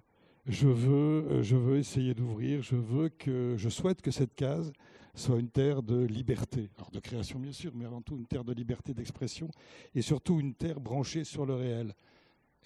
[0.47, 4.73] je, veux, je veux essayer d'ouvrir, je veux que, je souhaite que cette case
[5.17, 8.45] soit une terre de liberté, alors de création bien sûr, mais avant tout une terre
[8.45, 9.51] de liberté d'expression
[9.95, 11.95] et surtout une terre branchée sur le réel.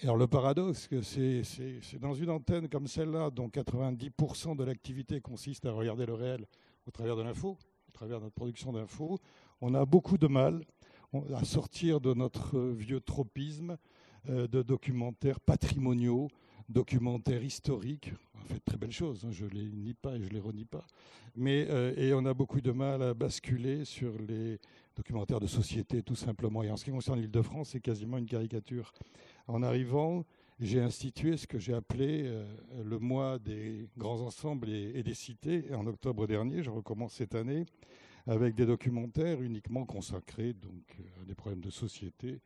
[0.03, 5.73] Alors le paradoxe, c'est dans une antenne comme celle-là, dont 90% de l'activité consiste à
[5.73, 6.47] regarder le réel
[6.87, 7.57] au travers de l'info,
[7.89, 9.19] au travers de notre production d'infos,
[9.61, 10.65] on a beaucoup de mal
[11.35, 13.77] à sortir de notre vieux tropisme
[14.29, 16.29] euh, de documentaires patrimoniaux,
[16.71, 18.13] documentaires historiques.
[18.41, 20.41] En fait, très belle chose, hein, je ne les nie pas et je ne les
[20.41, 20.87] renie pas.
[21.37, 24.59] Mais, euh, et on a beaucoup de mal à basculer sur les
[24.97, 26.63] documentaires de société, tout simplement.
[26.63, 28.93] Et en ce qui concerne l'île de France, c'est quasiment une caricature.
[29.47, 30.25] En arrivant,
[30.61, 32.45] j'ai institué ce que j'ai appelé euh,
[32.85, 35.73] le mois des grands ensembles et, des cités.
[35.75, 37.65] en octobre dernier, je recommence cette année
[38.27, 42.41] avec des documentaires uniquement consacrés donc, à des problèmes de société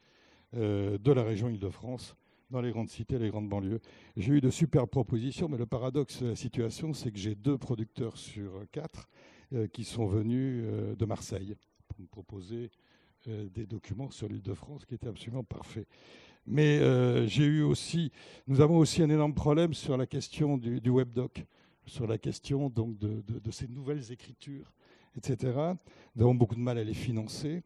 [0.55, 2.17] euh, de la région Île-de-France
[2.55, 3.81] dans les grandes cités, les grandes banlieues.
[4.17, 7.59] J'ai eu de superbes propositions, mais le paradoxe de la situation, c'est que j'ai deux
[7.59, 9.09] producteurs sur quatre
[9.53, 10.64] euh, qui sont venus
[10.97, 11.57] de Marseille
[11.88, 12.71] pour me proposer
[13.27, 15.87] des documents sur l'Île-de-France qui étaient absolument parfaits.
[16.47, 18.12] Mais euh, j'ai eu aussi,
[18.47, 21.45] nous avons aussi un énorme problème sur la question du, du webdoc,
[21.87, 24.73] sur la question donc de, ces nouvelles écritures,
[25.17, 25.53] etc.
[26.14, 27.62] Nous avons beaucoup de mal à les financer,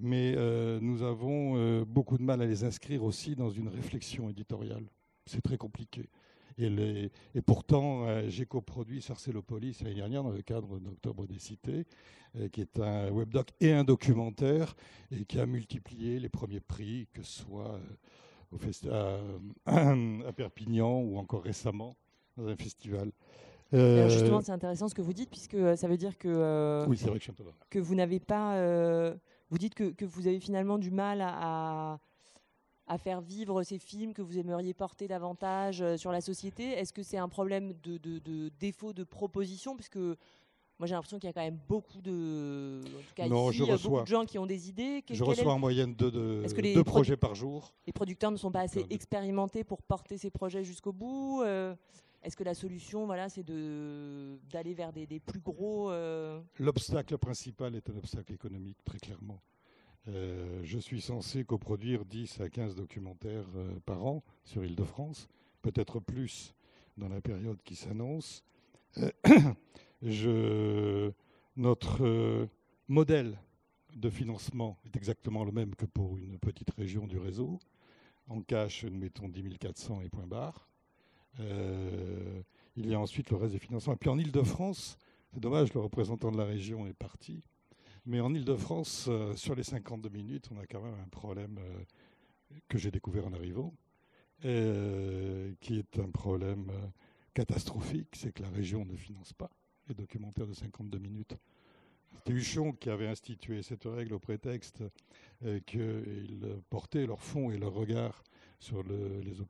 [0.00, 4.28] mais euh, nous avons euh, beaucoup de mal à les inscrire aussi dans une réflexion
[4.28, 4.84] éditoriale.
[5.26, 6.08] C'est très compliqué.
[6.58, 11.86] Et, et pourtant, j'ai coproduit Sarcellopolis l'année dernière dans le cadre d'Octobre des Cités,
[12.52, 14.76] qui est un webdoc et un documentaire,
[15.10, 17.80] et qui a multiplié les premiers prix, que ce soit
[18.52, 18.58] au
[19.66, 21.96] à, Perpignan ou encore récemment
[22.36, 23.10] dans un festival.
[23.72, 26.84] Euh, justement, c'est intéressant ce que vous dites, puisque euh, ça veut dire que, euh,
[26.88, 27.20] oui, vrai
[27.68, 28.56] que vous n'avez pas.
[29.50, 31.98] Vous dites que, que, vous avez finalement du mal à,
[32.86, 36.70] à, faire vivre ces films que vous aimeriez porter davantage sur la société.
[36.70, 39.76] Est-ce que c'est un problème de, de, de, défaut de proposition?
[39.76, 39.98] Puisque
[40.80, 43.64] moi, j'ai l'impression qu'il y a quand même beaucoup de, en tout cas non, je
[43.64, 43.90] reçois.
[43.90, 45.04] beaucoup de gens qui ont des idées.
[45.10, 47.74] je reçois en moyenne deux, deux projets par jour.
[47.86, 51.42] Les producteurs ne sont pas assez expérimentés pour porter ces projets jusqu'au bout.
[51.42, 51.74] Euh,
[52.22, 57.88] est-ce que la solution, voilà, c'est d'aller vers des, plus gros euh, L'obstacle principal est
[57.88, 59.40] un obstacle économique, très clairement.
[60.08, 63.46] Euh, je suis censé coproduire 10 à 15 documentaires
[63.86, 65.28] par an sur Île-de-France,
[65.62, 66.54] peut-être plus
[66.96, 68.44] dans la période qui s'annonce.
[71.56, 72.46] Notre euh,
[72.88, 73.38] modèle
[73.94, 77.58] de financement est exactement le même que pour une petite région du réseau.
[78.28, 80.69] En cash, nous mettons 10 400 et point barre.
[81.38, 82.42] Euh,
[82.76, 83.94] il y a ensuite le reste des financements.
[83.94, 84.98] Et puis en Ile-de-France,
[85.32, 87.44] c'est dommage, le représentant de la région est parti.
[88.06, 91.60] Mais en Ile-de-France, euh, sur les 52 minutes, on a quand même un problème
[92.68, 93.72] que j'ai découvert en arrivant,
[94.42, 96.72] qui est un problème
[97.34, 99.50] catastrophique, c'est que la région ne finance pas
[99.94, 101.36] documentaire de 52 minutes.
[102.16, 104.82] C'était Huchon qui avait institué cette règle au prétexte
[105.44, 108.22] euh, qu'ils portaient leur fond et leur regard
[108.58, 109.40] sur les,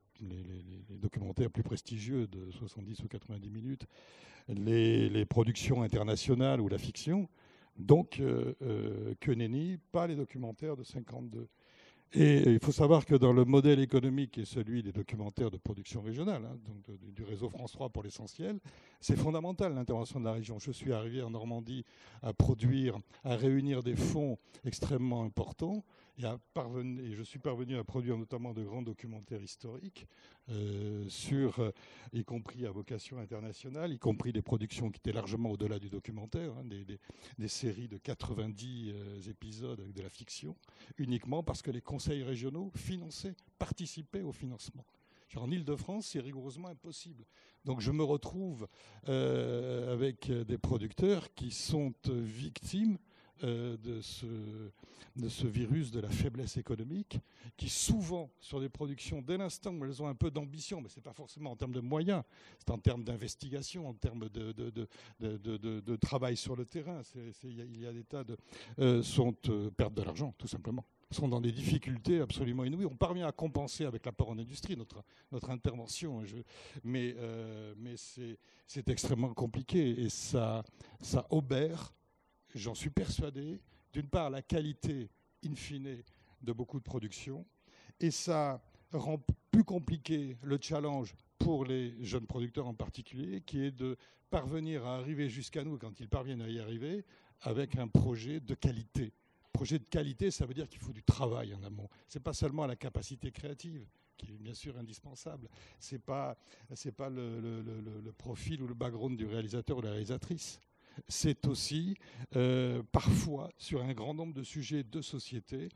[0.90, 3.86] documentaires plus prestigieux de 70 ou 90 minutes,
[4.48, 7.28] les, productions internationales ou la fiction.
[7.76, 11.48] Donc, euh, euh, que nenni, pas les documentaires de 52.
[12.12, 16.02] Et il faut savoir que dans le modèle économique est celui des documentaires de production
[16.02, 18.58] régionale, hein, donc du réseau France 3 pour l'essentiel,
[19.00, 20.58] c'est fondamental l'intervention de la région.
[20.58, 21.84] Je suis arrivé en Normandie
[22.22, 25.84] à produire, à réunir des fonds extrêmement importants
[26.24, 30.06] et, je suis parvenu à produire notamment de grands documentaires historiques,
[30.50, 31.72] euh, euh,
[32.12, 36.52] y compris à vocation internationale, y compris des productions qui étaient largement au-delà du documentaire,
[36.58, 40.56] hein, des, séries de 90 euh, épisodes avec de la fiction,
[40.98, 44.84] uniquement parce que les conseils régionaux finançaient, participaient au financement.
[45.36, 47.24] En Ile-de-France, c'est rigoureusement impossible.
[47.64, 48.66] Donc je me retrouve
[49.04, 52.98] avec des producteurs qui sont victimes
[53.44, 54.26] euh, de, ce,
[55.16, 57.18] de ce virus de la faiblesse économique,
[57.56, 60.96] qui souvent, sur des productions, dès l'instant où elles ont un peu d'ambition, mais ce
[60.96, 62.22] n'est pas forcément en termes de moyens,
[62.58, 64.70] c'est en termes d'investigation, en termes de, de,
[65.20, 67.02] de, de, travail sur le terrain,
[67.44, 68.36] il y, a des tas de...
[68.78, 72.86] Euh, sont euh, perdent de l'argent, tout simplement sont dans des difficultés absolument inouïes.
[72.86, 76.36] On parvient à compenser avec l'apport en industrie notre, notre intervention, je,
[76.84, 77.16] mais,
[77.78, 80.62] mais c'est extrêmement compliqué et ça,
[81.00, 81.92] ça obère
[82.54, 83.60] j'en suis persuadé,
[83.92, 85.10] d'une part la qualité
[85.44, 86.02] in fine
[86.42, 87.46] de beaucoup de productions,
[87.98, 93.70] et ça rend plus compliqué le challenge pour les jeunes producteurs en particulier, qui est
[93.70, 93.96] de
[94.30, 97.04] parvenir à arriver jusqu'à nous, quand ils parviennent à y arriver,
[97.42, 99.12] avec un projet de qualité.
[99.52, 101.88] Projet de qualité, ça veut dire qu'il faut du travail en amont.
[102.08, 103.86] Ce n'est pas seulement la capacité créative,
[104.16, 105.48] qui est bien sûr indispensable.
[105.80, 106.36] Ce n'est pas,
[106.96, 110.60] pas le, le, profil ou le background du réalisateur ou de la réalisatrice
[111.08, 111.96] c'est aussi
[112.36, 115.68] euh, parfois sur un grand nombre de sujets de société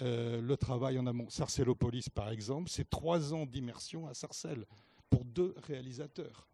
[0.00, 1.28] euh, le travail en amont.
[1.28, 4.66] Sarcellopolis, par exemple, c'est trois ans d'immersion à Sarcelles
[5.10, 6.48] pour deux réalisateurs.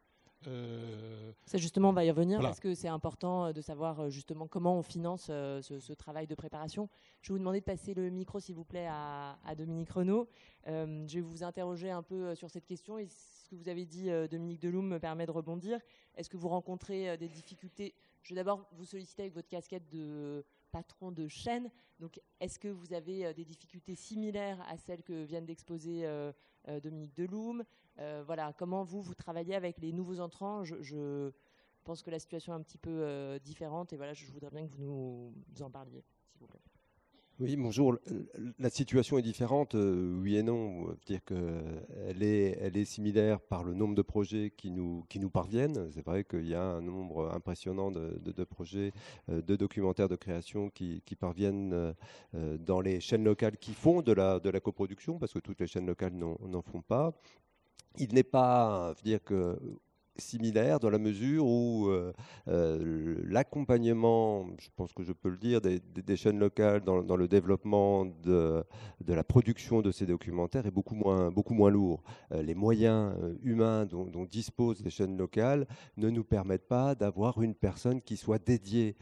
[0.46, 1.33] Euh...
[1.46, 4.83] Ça justement, on va y revenir parce que c'est important de savoir justement comment on
[4.83, 6.88] finance ce, travail de préparation.
[7.22, 10.28] Je vais vous demander de passer le micro, s'il vous plaît, à, à Dominique Renaud.
[10.66, 13.09] je vais vous interroger un peu sur cette question et
[13.48, 15.80] ce que vous avez dit, Dominique Deloum, me permet de rebondir.
[16.16, 17.94] Est-ce que vous rencontrez des difficultés?
[18.22, 21.70] Je vais d'abord vous solliciter avec votre casquette de patron de chaîne.
[21.98, 26.30] Donc, est-ce que vous avez euh, des difficultés similaires à celles que vient d'exposer euh,
[26.68, 27.64] euh, Dominique Deloum?
[28.26, 30.62] Voilà, comment vous, vous travaillez avec les nouveaux entrants?
[30.62, 31.32] Je,
[31.82, 34.72] pense que la situation est un petit peu différente et voilà, je voudrais bien que
[34.72, 36.67] vous nous, en parliez, s'il vous plaît.
[37.40, 37.96] Oui, bonjour.
[38.59, 40.96] La situation est différente, euh, oui et non.
[41.07, 45.31] dire qu'elle est, elle est similaire par le nombre de projets qui nous, qui nous
[45.31, 45.88] parviennent.
[45.92, 48.92] C'est vrai qu'il y a un nombre impressionnant de, projets,
[49.31, 51.94] euh, de documentaires de création qui, parviennent
[52.35, 55.61] euh, dans les chaînes locales qui font de la, de la coproduction, parce que toutes
[55.61, 57.12] les chaînes locales n'en font pas.
[57.98, 59.57] Il n'est pas, dire que
[60.20, 62.12] similaire dans la mesure où euh,
[62.48, 68.04] euh, l'accompagnement, je pense que je peux le dire, des, chaînes locales dans, le développement
[68.04, 68.64] de,
[69.07, 72.02] la production de ces documentaires est beaucoup moins, beaucoup moins lourd.
[72.33, 77.40] Euh, les moyens humains dont, dont, disposent les chaînes locales ne nous permettent pas d'avoir
[77.42, 78.96] une personne qui soit dédiée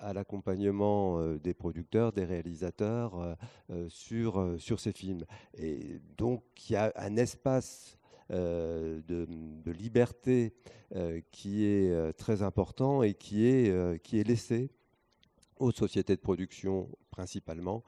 [0.00, 3.36] à l'accompagnement des producteurs, des réalisateurs
[3.88, 5.24] sur, sur ces films.
[5.58, 7.97] Et donc il y a un espace
[8.30, 10.52] euh, de, liberté
[10.94, 14.70] euh, qui est euh, très important et qui est, qui est laissé
[15.58, 17.82] aux sociétés de production principalement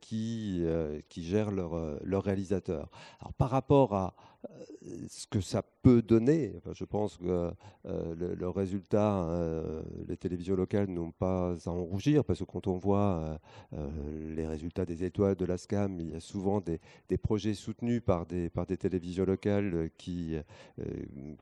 [0.00, 0.64] qui,
[1.08, 2.90] qui gèrent leurs leur réalisateurs.
[3.20, 4.14] Alors, par rapport à,
[5.08, 6.54] ce que ça peut donner.
[6.72, 7.52] je pense que
[7.86, 12.66] euh, le, résultat, euh, les télévisions locales n'ont pas à en rougir, parce que quand
[12.66, 13.38] on voit
[13.72, 16.80] euh, les résultats des étoiles de la SCAM, il y a souvent des,
[17.18, 20.36] projets soutenus par des, par des télévisions locales qui,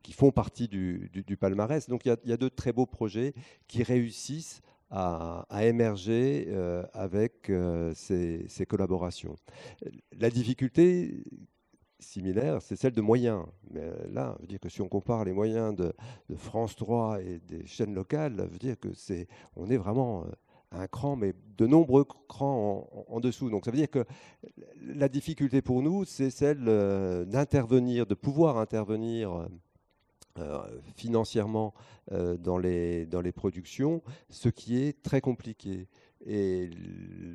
[0.03, 1.88] qui font partie du, palmarès.
[1.88, 3.35] Donc il y, a, de très beaux projets
[3.68, 6.48] qui réussissent à, émerger
[6.92, 7.51] avec
[7.94, 9.37] ces, ces, collaborations.
[10.18, 11.24] La difficulté
[11.98, 13.44] similaire, c'est celle de moyens.
[13.70, 15.92] Mais euh, là, veut dire que si on compare les moyens de,
[16.37, 20.31] France 3 et des chaînes locales, veut dire que c'est, on est vraiment euh,
[20.72, 23.51] un cran, mais de nombreux crans en, dessous.
[23.51, 24.05] Donc ça veut dire que
[24.81, 29.48] la difficulté pour nous, c'est celle euh, d'intervenir, de pouvoir intervenir.
[30.96, 31.74] Financièrement
[32.11, 35.88] dans, les, dans les productions, ce qui est très compliqué.
[36.31, 36.69] Et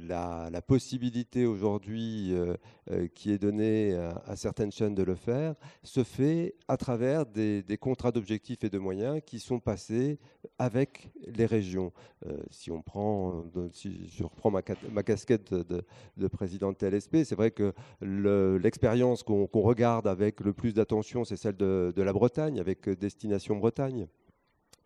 [0.07, 2.55] la, possibilité aujourd'hui euh,
[2.91, 7.63] euh, qui est donnée à, certaines chaînes de le faire se fait à travers des,
[7.81, 10.19] contrats d'objectifs et de moyens qui sont passés
[10.59, 11.91] avec les régions.
[12.27, 17.49] Euh, si on prend, si je reprends ma, casquette de, président de TLSP, c'est vrai
[17.49, 22.87] que l'expérience qu'on regarde avec le plus d'attention, c'est celle de, de la Bretagne, avec
[22.87, 24.07] Destination Bretagne.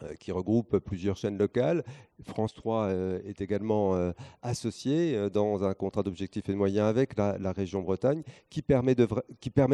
[0.03, 1.83] Euh, qui regroupe plusieurs chaînes locales.
[2.21, 4.11] France 3 euh, est également euh,
[4.43, 8.93] associé dans un contrat d'objectifs et de moyens avec la, région Bretagne qui permet,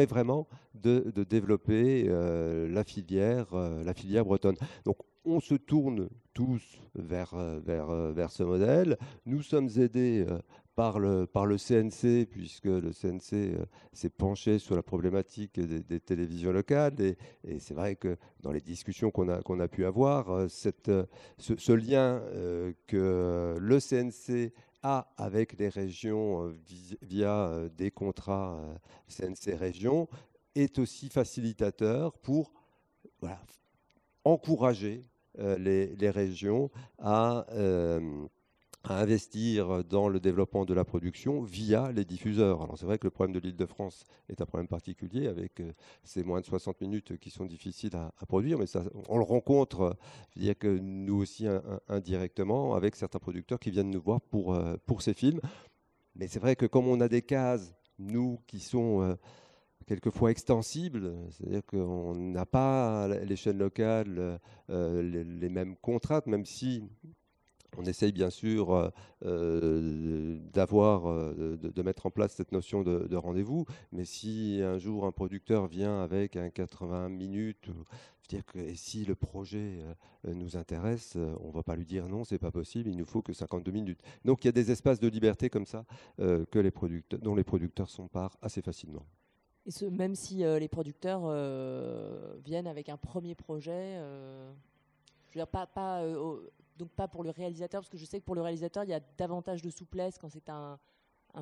[0.06, 3.46] vraiment de, développer la, filière,
[4.24, 4.56] bretonne.
[4.86, 6.62] Donc on se tourne tous
[6.94, 8.96] vers ce modèle.
[9.26, 10.24] Nous sommes aidés
[10.74, 16.00] par le, par le CNC, puisque le CNC euh, s'est penché sur la problématique des,
[16.00, 17.00] télévisions locales.
[17.00, 17.16] Et,
[17.58, 21.04] c'est vrai que dans les discussions qu'on a, qu'on a pu avoir, euh, cette, euh,
[21.38, 22.22] ce, lien
[22.86, 26.54] que le CNC a avec les régions
[27.02, 28.60] via des contrats
[29.08, 30.08] CNC région
[30.54, 32.52] est aussi facilitateur pour
[34.24, 35.04] encourager
[35.38, 37.46] les, les, régions à
[38.84, 42.62] à investir dans le développement de la production via les diffuseurs.
[42.62, 45.60] Alors c'est vrai que le problème de l'île de France est un problème particulier avec
[45.60, 45.72] euh,
[46.04, 49.96] ces moins de 60 minutes qui sont difficiles à, produire, mais ça, on le rencontre,
[50.34, 51.46] je veux dire que nous aussi
[51.88, 55.40] indirectement, avec certains producteurs qui viennent nous voir pour, euh, pour ces films.
[56.14, 59.14] Mais c'est vrai que comme on a des cases, nous, qui sont euh,
[59.86, 66.82] quelquefois extensibles, c'est-à-dire qu'on n'a pas les chaînes locales les, les, mêmes contraintes, même si
[67.78, 68.90] on essaye bien sûr euh,
[69.24, 75.06] euh, d'avoir, euh, de, mettre en place cette notion de, rendez-vous, mais si un jour
[75.06, 77.70] un producteur vient avec un 80 minutes,
[78.28, 79.78] dire que et si le projet
[80.24, 83.22] nous intéresse, on ne va pas lui dire non, c'est pas possible, il nous faut
[83.22, 84.00] que 52 minutes.
[84.24, 85.84] Donc il y a des espaces de liberté comme ça
[86.18, 89.04] que les producteurs, dont les producteurs s'emparent assez facilement.
[89.66, 91.22] Et ce, même si les producteurs
[92.44, 96.02] viennent avec un premier projet, je veux dire, pas, pas
[96.76, 98.94] donc pas pour le réalisateur, parce que je sais que pour le réalisateur, il y
[98.94, 100.78] a davantage de souplesse quand c'est un,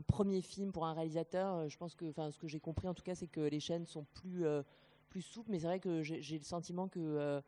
[0.06, 1.54] premier film pour un réalisateur.
[1.54, 3.60] Euh, je pense que, enfin, ce que j'ai compris en tout cas, c'est que les
[3.60, 4.62] chaînes sont plus, euh,
[5.10, 7.40] plus souples, mais c'est vrai que j'ai le sentiment que euh,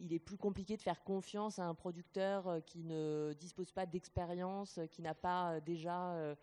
[0.00, 4.80] il est plus compliqué de faire confiance à un producteur qui ne dispose pas d'expérience,
[4.90, 6.34] qui n'a pas déjà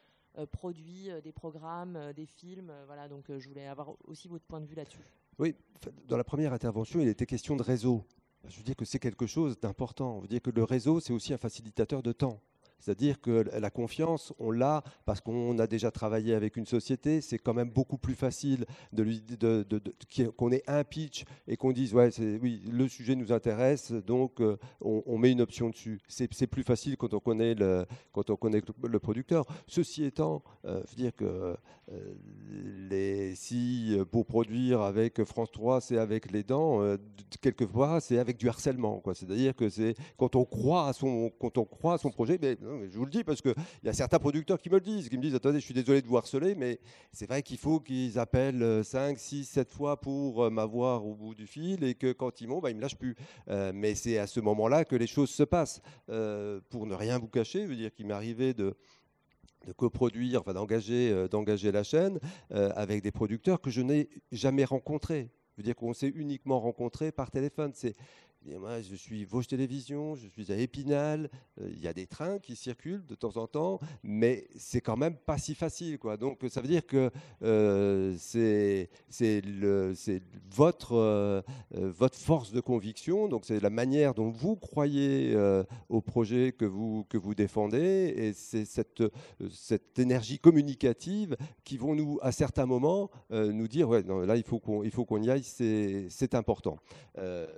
[0.51, 2.71] produit des programmes, des films.
[2.85, 5.11] voilà, donc je voulais avoir aussi votre point de vue là-dessus.
[5.39, 5.55] Oui,
[6.07, 8.05] dans la première intervention, il était question de réseau.
[8.47, 10.17] Je veux dire que c'est quelque chose d'important.
[10.17, 12.41] Je veux dire que le réseau, c'est aussi un facilitateur de temps.
[12.81, 17.21] C'est-à-dire que la confiance, on l'a parce qu'on a déjà travaillé avec une société.
[17.21, 19.65] C'est quand même beaucoup plus facile de lui de,
[20.35, 22.09] qu'on ait un pitch et qu'on dise ouais,
[22.41, 25.99] oui, le sujet nous intéresse, donc euh, on, met une option dessus.
[26.07, 29.45] C'est plus facile quand on connaît le, quand on connaît le producteur.
[29.67, 31.55] Ceci étant, euh, dire que
[31.91, 36.81] euh, si pour produire avec France 3, c'est avec les dents,
[37.41, 39.01] quelquefois c'est avec du harcèlement.
[39.13, 42.57] C'est-à-dire que c'est quand on croit à son quand on croit à son projet, mais
[42.91, 43.53] je vous le dis parce qu'il
[43.83, 46.01] y a certains producteurs qui me le disent, qui me disent Attendez, je suis désolé
[46.01, 46.79] de vous harceler, mais
[47.11, 51.35] c'est vrai qu'il faut qu'ils appellent 5, 6, 7 fois pour euh, m'avoir au bout
[51.35, 53.15] du fil et que quand ils m'ont, bah, ils ne me lâchent plus.
[53.49, 55.81] Euh, mais c'est à ce moment-là que les choses se passent.
[56.09, 58.75] Euh, pour ne rien vous cacher, je veux dire qu'il m'est arrivé de
[59.77, 62.19] coproduire, enfin d'engager, d'engager la chaîne
[62.49, 65.29] avec des producteurs que je n'ai jamais rencontrés.
[65.57, 67.71] Je dire qu'on s'est uniquement rencontrés par téléphone.
[68.43, 71.29] Moi, je suis Vosges Télévision, je suis à Épinal,
[71.59, 74.97] euh, il y a des trains qui circulent de temps en temps, mais c'est quand
[74.97, 75.99] même pas si facile.
[75.99, 76.17] Quoi.
[76.17, 77.11] Donc ça veut dire que
[77.43, 78.89] euh, c'est
[80.49, 85.35] votre, euh, votre force de conviction, donc c'est la manière dont vous croyez
[85.89, 89.01] au projet que vous, défendez, et c'est cette,
[89.97, 95.21] énergie communicative qui vont nous, à certains moments, nous dire, ouais, là, il faut qu'on
[95.21, 96.77] y aille, c'est important.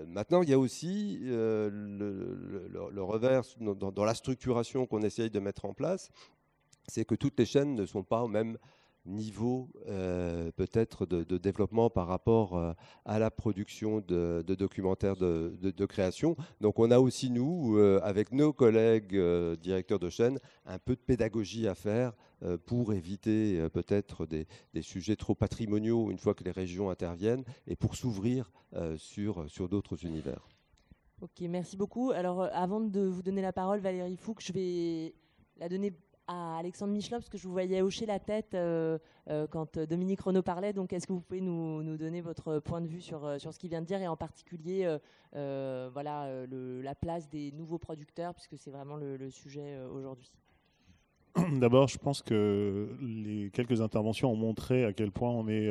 [0.08, 5.40] maintenant, il y a aussi aussi euh, le, revers dans, la structuration qu'on essaye de
[5.40, 6.10] mettre en place,
[6.88, 8.58] c'est que toutes les chaînes ne sont pas au même
[9.06, 12.74] niveau euh, peut-être de, développement par rapport euh,
[13.06, 16.36] à la production de, documentaires de, création.
[16.60, 19.16] Donc on a aussi, nous, avec nos collègues
[19.62, 22.14] directeurs de chaîne, un peu de pédagogie à faire
[22.66, 24.48] pour éviter peut-être des,
[24.82, 28.52] sujets trop patrimoniaux une fois que les régions interviennent et pour s'ouvrir
[28.98, 30.48] sur d'autres univers.
[31.24, 32.12] Ok, merci beaucoup.
[32.12, 35.16] Alors, euh, avant de vous donner la parole, Valérie Fouque, je vais
[35.56, 35.94] la donner
[36.28, 38.98] à Alexandre Michelin, parce que je vous voyais hocher la tête euh,
[39.30, 40.74] euh, quand Dominique Renaud parlait.
[40.74, 43.70] Donc, est-ce que vous pouvez nous, donner votre point de vue sur, sur ce qu'il
[43.70, 44.98] vient de dire, et en particulier
[45.32, 50.30] voilà, la place des nouveaux producteurs, puisque c'est vraiment le, sujet aujourd'hui?
[51.54, 55.70] D'abord, je pense que les quelques interventions ont montré à quel point on est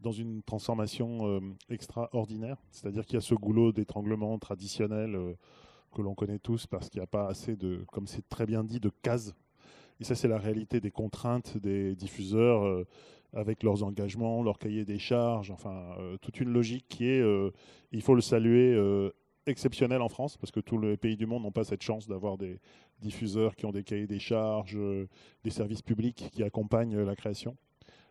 [0.00, 1.40] dans une transformation euh,
[1.70, 2.58] extraordinaire.
[2.70, 5.34] C'est-à-dire qu'il y a ce goulot d'étranglement traditionnel euh,
[5.94, 8.64] que l'on connaît tous parce qu'il n'y a pas assez de, comme c'est très bien
[8.64, 9.34] dit, de cases.
[9.98, 12.86] Et ça, c'est la réalité des contraintes des diffuseurs euh,
[13.32, 17.22] avec leurs engagements, leur cahier des charges, enfin, toute une logique qui est,
[17.92, 18.74] il faut le saluer,
[19.46, 22.38] exceptionnelle en France, parce que tous les pays du monde n'ont pas cette chance d'avoir
[22.38, 22.60] des
[23.00, 24.78] diffuseurs qui ont des cahiers des charges,
[25.44, 27.58] des services publics qui accompagnent la création.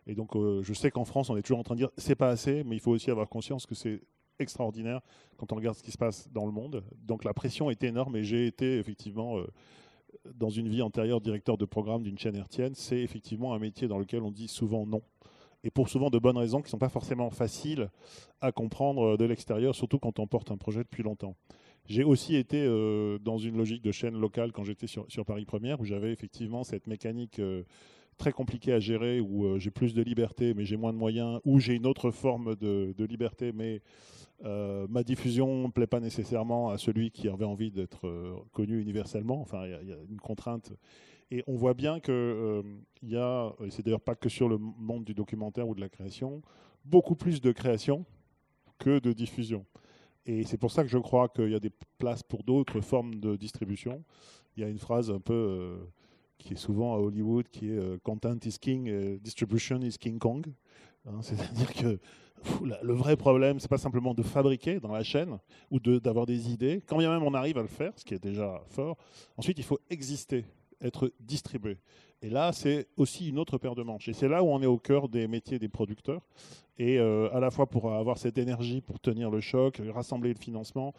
[0.06, 2.14] Et donc, euh, je sais qu'en France, on est toujours en train de dire c'est
[2.14, 4.00] pas assez, mais il faut aussi avoir conscience que c'est
[4.38, 5.00] extraordinaire
[5.36, 6.84] quand on regarde ce qui se passe dans le monde.
[7.02, 9.46] Donc, la pression est énorme et j'ai été effectivement, euh,
[10.34, 12.74] dans une vie antérieure, directeur de programme d'une chaîne hertienne.
[12.74, 15.02] C'est effectivement un métier dans lequel on dit souvent non.
[15.64, 17.90] Et pour souvent de bonnes raisons qui ne sont pas forcément faciles
[18.40, 21.34] à comprendre euh, de l'extérieur, surtout quand on porte un projet depuis longtemps.
[21.88, 22.66] J'ai aussi été
[23.22, 26.64] dans une logique de chaîne locale quand j'étais sur, sur, Paris Première, où j'avais effectivement
[26.64, 27.40] cette mécanique
[28.16, 31.40] très compliqué à gérer, où euh, j'ai plus de liberté mais j'ai moins de moyens,
[31.44, 33.82] ou j'ai une autre forme de, liberté mais
[34.44, 38.80] euh, ma diffusion ne plaît pas nécessairement à celui qui avait envie d'être euh, connu
[38.80, 39.40] universellement.
[39.40, 40.72] Enfin, il y, a une contrainte.
[41.30, 42.62] Et on voit bien qu'il
[43.02, 45.80] il y a, et c'est d'ailleurs pas que sur le monde du documentaire ou de
[45.80, 46.42] la création,
[46.84, 48.04] beaucoup plus de création
[48.78, 49.64] que de diffusion.
[50.26, 53.16] Et c'est pour ça que je crois qu'il y a des places pour d'autres formes
[53.16, 54.04] de distribution.
[54.56, 55.78] Il y a une phrase un peu
[56.38, 60.18] qui est souvent à Hollywood, qui est euh, Content is King, euh, Distribution is King
[60.18, 60.46] Kong.
[61.06, 61.98] Hein, c'est-à-dire que
[62.82, 65.38] le vrai problème, c'est pas simplement de fabriquer dans la chaîne
[65.70, 68.22] ou d'avoir des idées, quand bien même on arrive à le faire, ce qui est
[68.22, 68.96] déjà fort.
[69.36, 70.44] Ensuite, il faut exister,
[70.80, 71.78] être distribué.
[72.22, 74.08] Et là, c'est aussi une autre paire de manches.
[74.08, 76.22] Et c'est là où on est au cœur des métiers des producteurs.
[76.78, 80.38] Et euh, à la fois pour avoir cette énergie pour tenir le choc, rassembler le
[80.38, 80.92] financement,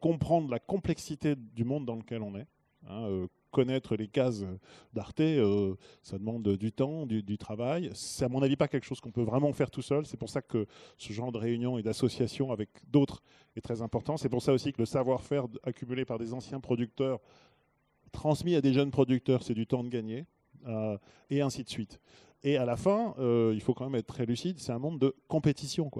[0.00, 2.46] comprendre la complexité du monde dans lequel on est.
[2.88, 4.44] Hein, connaître les cases
[4.92, 7.90] d'Arte, euh, ça demande du temps, du, travail.
[7.94, 10.06] C'est à mon avis pas quelque chose qu'on peut vraiment faire tout seul.
[10.06, 10.66] C'est pour ça que
[10.98, 13.22] ce genre de réunion et d'association avec d'autres
[13.56, 14.16] est très important.
[14.16, 17.20] C'est pour ça aussi que le savoir-faire accumulé par des anciens producteurs
[18.10, 20.26] transmis à des jeunes producteurs, c'est du temps de gagner,
[20.66, 20.98] euh,
[21.30, 22.00] et ainsi de suite.
[22.42, 24.98] Et à la fin, euh, il faut quand même être très lucide, c'est un monde
[24.98, 25.90] de compétition.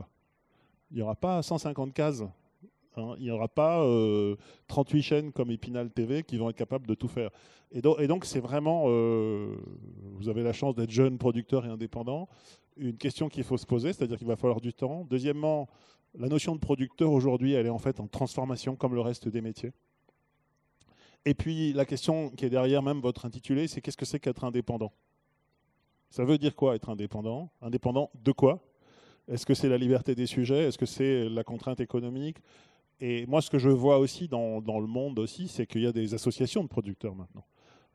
[0.91, 2.25] Il n'y aura pas 150 cases
[2.97, 3.14] Hein.
[3.18, 3.78] Il n'y aura pas
[4.68, 7.30] 38 euh, chaînes comme Epinal TV qui vont être capables de tout faire.
[7.72, 9.57] Et, donc, c'est vraiment, euh,
[10.14, 12.28] vous avez la chance d'être jeune producteur et indépendant,
[12.76, 15.07] une question qu'il faut se poser, c'est-à-dire qu'il va falloir du temps.
[15.09, 15.68] Deuxièmement,
[16.18, 19.41] la notion de producteur aujourd'hui, elle est en fait en transformation comme le reste des
[19.41, 19.72] métiers.
[21.24, 24.43] Et puis la question qui est derrière même votre intitulé, c'est qu'est-ce que c'est qu'être
[24.43, 24.93] indépendant?
[26.09, 27.51] Ça veut dire quoi être indépendant?
[27.61, 28.61] Indépendant de quoi?
[29.28, 30.64] Est-ce que c'est la liberté des sujets?
[30.64, 32.38] Est-ce que c'est la contrainte économique?
[33.01, 35.87] Et moi, ce que je vois aussi dans, dans le monde aussi, c'est qu'il y
[35.87, 37.45] a des associations de producteurs maintenant.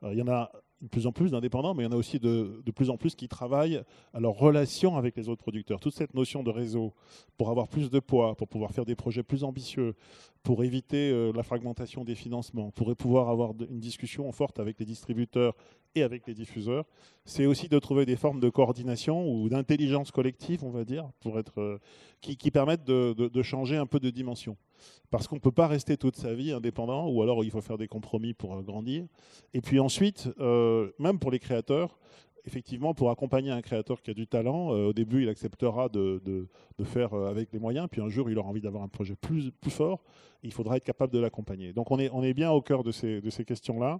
[0.03, 0.51] Euh, il y en a
[0.81, 2.97] de plus en plus d'indépendants, mais il y en a aussi de, de, plus en
[2.97, 3.81] plus qui travaillent
[4.13, 5.79] à leur relation avec les autres producteurs.
[5.79, 6.93] Toute cette notion de réseau,
[7.37, 9.95] pour avoir plus de poids, pour pouvoir faire des projets plus ambitieux,
[10.43, 14.85] pour éviter euh, la fragmentation des financements, pour pouvoir avoir une discussion forte avec les
[14.85, 15.55] distributeurs
[15.95, 16.85] et avec les diffuseurs,
[17.23, 21.39] c'est aussi de trouver des formes de coordination ou d'intelligence collective, on va dire, pour
[21.39, 21.79] être, euh,
[22.21, 24.57] qui, permettent de, changer un peu de dimension.
[25.09, 27.77] Parce qu'on ne peut pas rester toute sa vie indépendant, ou alors il faut faire
[27.77, 29.05] des compromis pour grandir.
[29.53, 31.97] Et puis ensuite, euh, même pour les créateurs,
[32.45, 36.47] effectivement, pour accompagner un créateur qui a du talent, euh, au début, il acceptera de,
[36.83, 39.51] faire euh, avec les moyens, puis un jour, il aura envie d'avoir un projet plus,
[39.69, 40.03] fort,
[40.43, 41.73] il faudra être capable de l'accompagner.
[41.73, 43.99] Donc, on est, bien au cœur de ces, questions-là,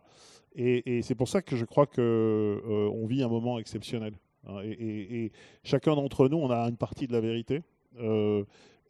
[0.56, 4.14] et, c'est pour ça que je crois qu'on euh, vit un moment exceptionnel.
[4.48, 5.32] Hein, et,
[5.64, 7.62] chacun d'entre nous, on a une partie de la vérité.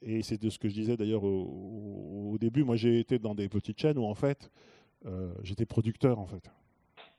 [0.02, 2.64] Et c'est de ce que je disais d'ailleurs au, début.
[2.64, 4.52] Moi, j'ai été dans des petites chaînes où, en fait,
[5.44, 6.52] j'étais producteur, en fait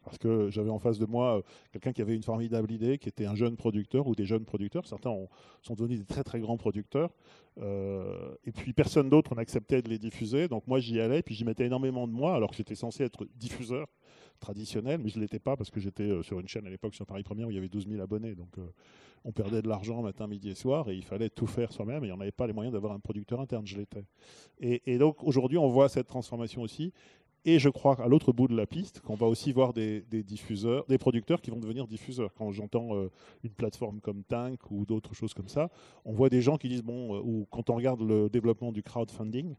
[0.07, 1.43] parce que j'avais en face de moi euh,
[1.73, 4.87] quelqu'un qui avait une formidable idée, qui était un jeune producteur ou des jeunes producteurs.
[4.87, 5.29] Certains ont,
[5.63, 7.11] sont devenus des très très grands producteurs.
[7.59, 10.47] Euh, et puis personne d'autre n'acceptait de les diffuser.
[10.47, 13.27] Donc moi j'y allais, puis j'y mettais énormément de moi, alors que j'étais censé être
[13.35, 13.89] diffuseur
[14.39, 16.95] traditionnel, mais je ne l'étais pas parce que j'étais euh, sur une chaîne à l'époque
[16.95, 18.37] sur Paris Première où il y avait 12 000 abonnés.
[18.37, 18.57] Donc
[19.25, 22.13] on perdait de l'argent matin, midi et soir et il fallait tout faire soi-même et
[22.13, 23.67] on n'avait pas les moyens d'avoir un producteur interne.
[23.67, 24.05] Je l'étais.
[24.61, 26.93] Et donc aujourd'hui on voit cette transformation aussi.
[27.49, 30.85] Et je crois à l'autre bout de la piste qu'on va aussi voir des, diffuseurs,
[30.89, 32.35] des producteurs qui vont devenir diffuseurs.
[32.35, 33.09] Quand j'entends euh,
[33.45, 35.71] une plateforme comme Tank ou d'autres choses comme ça,
[36.05, 38.83] on voit des gens qui disent bon, euh, ou quand on regarde le développement du
[38.83, 39.55] crowdfunding,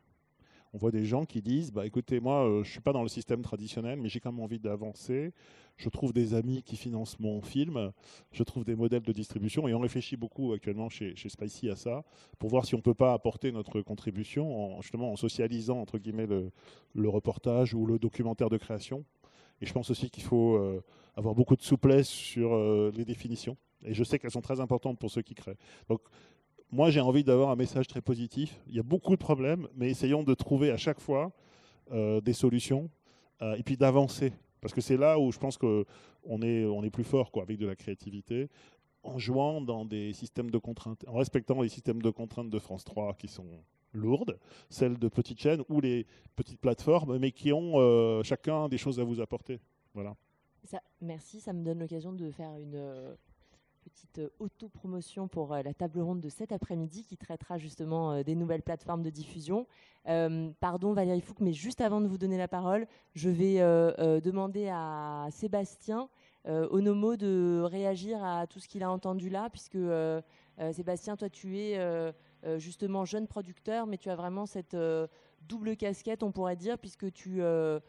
[0.78, 3.02] on voit des gens qui disent bah, écoutez, moi, euh, je ne suis pas dans
[3.02, 5.34] le système traditionnel, mais j'ai quand même envie d'avancer.
[5.76, 7.92] Je trouve des amis qui financent mon film,
[8.32, 11.76] je trouve des modèles de distribution, et on réfléchit beaucoup actuellement chez, chez Spicy à
[11.76, 12.04] ça,
[12.38, 15.98] pour voir si on ne peut pas apporter notre contribution en, justement en socialisant entre
[15.98, 19.04] guillemets le, reportage ou le documentaire de création.
[19.62, 20.84] Et je pense aussi qu'il faut euh,
[21.16, 23.58] avoir beaucoup de souplesse sur euh, les définitions.
[23.84, 25.58] Et je sais qu'elles sont très importantes pour ceux qui créent.
[26.72, 28.60] Moi, j'ai envie d'avoir un message très positif.
[28.68, 31.32] Il y a beaucoup de problèmes, mais essayons de trouver à chaque fois
[31.92, 32.90] euh, des solutions
[33.42, 34.34] euh, et puis d'avancer.
[34.60, 37.58] Parce que c'est là où je pense qu'on est, on est plus fort quoi, avec
[37.58, 38.50] de la créativité,
[39.04, 42.84] en jouant dans des systèmes de contraintes, en respectant les systèmes de contraintes de France
[42.84, 43.48] 3 qui sont
[43.94, 44.38] lourdes,
[44.70, 46.06] celles de petites chaînes ou les
[46.36, 49.62] petites plateformes, mais qui ont euh, chacun des choses à vous apporter.
[49.94, 50.16] Voilà.
[50.66, 53.16] Ça, merci, ça me donne l'occasion de faire une
[53.90, 58.24] petite euh, autopromotion pour euh, la table ronde de cet après-midi qui traitera justement euh,
[58.24, 59.66] des nouvelles plateformes de diffusion.
[60.08, 64.22] Euh, pardon Valérie Fouque, mais juste avant de vous donner la parole, je vais euh,
[64.22, 66.10] demander à Sébastien
[66.46, 69.78] Onomo de réagir à tout ce qu'il a entendu là, puisque
[70.72, 71.78] Sébastien, toi tu es
[72.56, 74.78] justement jeune producteur, mais tu as vraiment cette
[75.42, 77.82] double casquette, on pourrait dire, puisque tu as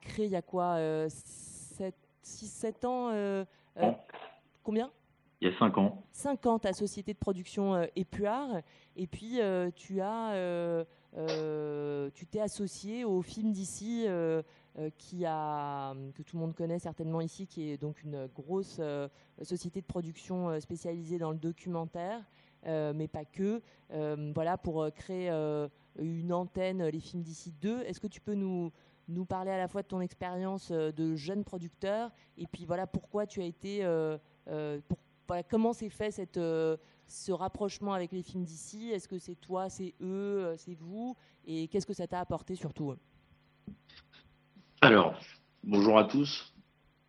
[0.00, 0.76] créé il y a quoi
[1.08, 3.44] 6-7 ans
[4.62, 4.92] Combien?
[5.44, 6.02] Il y a 5 ans.
[6.12, 8.62] 5 ans, ta société de production euh, Épuard.
[8.96, 10.86] Et puis, euh, tu as,
[12.14, 14.06] tu t'es associé au film d'ici,
[14.96, 18.80] qui a, que tout le monde connaît certainement ici, qui est donc une grosse
[19.42, 22.22] société de production spécialisée dans le documentaire.
[22.64, 23.60] mais pas que,
[24.34, 25.28] voilà, pour créer
[25.98, 27.82] une antenne, les films d'ici 2.
[27.82, 28.72] Est-ce que tu peux nous,
[29.08, 33.26] nous parler à la fois de ton expérience de jeune producteur et puis voilà pourquoi
[33.26, 34.18] tu as été, euh,
[34.48, 34.80] euh,
[35.26, 38.90] voilà, comment s'est fait euh, ce rapprochement avec les films d'ici?
[38.90, 41.16] Est-ce que c'est toi, c'est eux, c'est vous?
[41.46, 42.94] Et qu'est-ce que ça t'a apporté surtout
[44.80, 45.18] Alors,
[45.62, 46.54] bonjour à tous.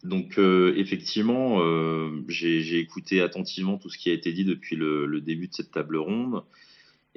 [0.03, 5.19] Donc euh, effectivement, euh, j'ai écouté attentivement tout ce qui a été dit depuis le,
[5.19, 6.43] début de cette table ronde.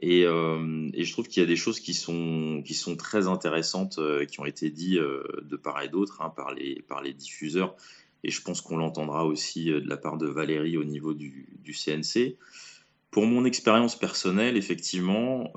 [0.01, 2.63] Et, euh, je trouve qu'il y a des choses qui sont,
[2.97, 7.13] très intéressantes, euh, qui ont été dites euh, de part et d'autre hein, par les
[7.13, 7.77] diffuseurs.
[8.25, 12.37] Et je pense qu'on l'entendra aussi de la part de Valérie au niveau du, CNC.
[13.11, 15.53] Pour mon expérience personnelle, effectivement,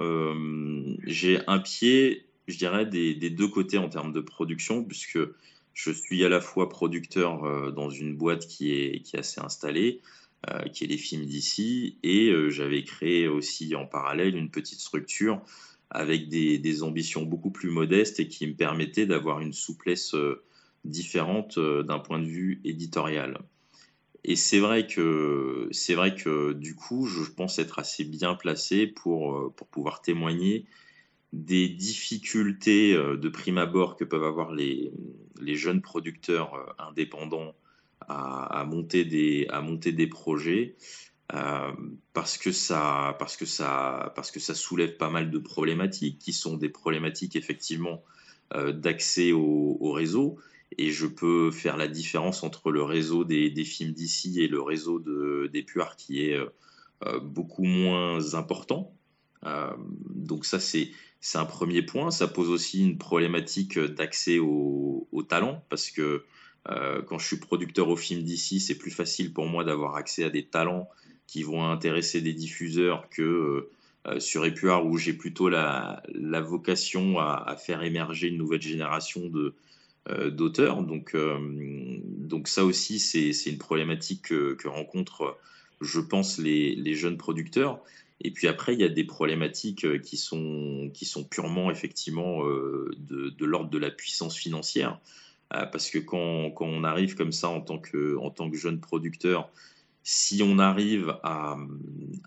[1.03, 5.20] j'ai un pied, je dirais, des, deux côtés en termes de production, puisque
[5.74, 10.01] je suis à la fois producteur dans une boîte qui est, assez installée,
[10.49, 11.99] euh, qui est les films d'ici.
[12.01, 15.39] Et euh, j'avais créé aussi en parallèle une petite structure
[15.91, 20.41] avec des, ambitions beaucoup plus modestes et qui me permettait d'avoir une souplesse euh,
[20.86, 23.40] différente d'un point de vue éditorial.
[24.24, 28.88] Et c'est vrai que c'est vrai que du coup, je pense être assez bien placé
[28.88, 30.66] pour pour pouvoir témoigner
[31.34, 34.92] des difficultés de prime abord que peuvent avoir les,
[35.40, 37.56] les jeunes producteurs indépendants
[38.08, 40.76] à, monter des, à monter des projets.
[42.14, 46.34] parce que ça parce que ça parce que ça soulève pas mal de problématiques qui
[46.34, 48.04] sont des problématiques effectivement
[48.54, 50.38] d'accès au, réseau
[50.78, 55.00] et je peux faire la différence entre le réseau des, films d'ici et le réseau
[55.00, 56.46] de, des puars qui est euh,
[57.06, 58.96] euh, beaucoup moins important.
[59.46, 59.72] Euh,
[60.10, 60.92] donc ça, c'est
[61.34, 62.12] un premier point.
[62.12, 66.26] Ça pose aussi une problématique d'accès au, talent, parce que
[67.08, 70.30] quand je suis producteur au film d'ici, c'est plus facile pour moi d'avoir accès à
[70.30, 70.90] des talents
[71.26, 73.70] qui vont intéresser des diffuseurs que
[74.20, 76.04] sur Épuard, où j'ai plutôt la,
[76.42, 79.56] vocation à, faire émerger une nouvelle génération de,
[80.10, 80.84] d'auteurs.
[80.84, 81.38] Donc, euh,
[82.18, 85.38] donc ça aussi, c'est une problématique que, rencontrent,
[85.80, 87.80] je pense, les, jeunes producteurs.
[88.24, 92.43] Et puis après, il y a des problématiques euh, qui sont, qui sont purement, effectivement,
[92.45, 94.99] de, l'ordre de la puissance financière.
[95.49, 98.80] parce que quand, quand, on arrive comme ça en tant que, en tant que jeune
[98.80, 99.49] producteur,
[100.04, 101.58] si on arrive à,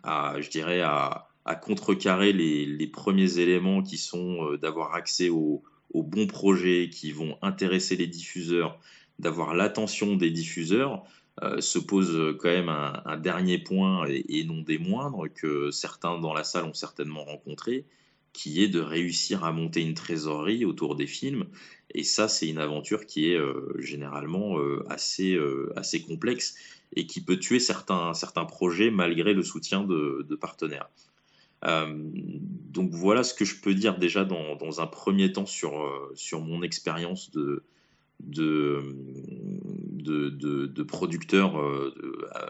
[0.04, 5.62] à je dirais, à, à contrecarrer les, les, premiers éléments qui sont d'avoir accès aux,
[5.92, 8.78] aux bons projets qui vont intéresser les diffuseurs,
[9.18, 11.04] d'avoir l'attention des diffuseurs,
[11.42, 16.32] euh, se pose quand même un, dernier point, et, non des moindres, que certains dans
[16.32, 17.84] la salle ont certainement rencontré,
[18.32, 21.46] qui est de réussir à monter une trésorerie autour des films.
[21.90, 25.38] Et ça, c'est une aventure qui est euh, généralement euh, assez,
[25.76, 26.56] assez complexe
[26.96, 30.88] et qui peut tuer certains, certains projets malgré le soutien de partenaires.
[31.66, 36.12] Euh, donc voilà ce que je peux dire déjà dans, un premier temps sur, euh,
[36.14, 37.62] sur mon expérience de,
[38.20, 38.82] de,
[40.00, 41.94] de, producteur euh,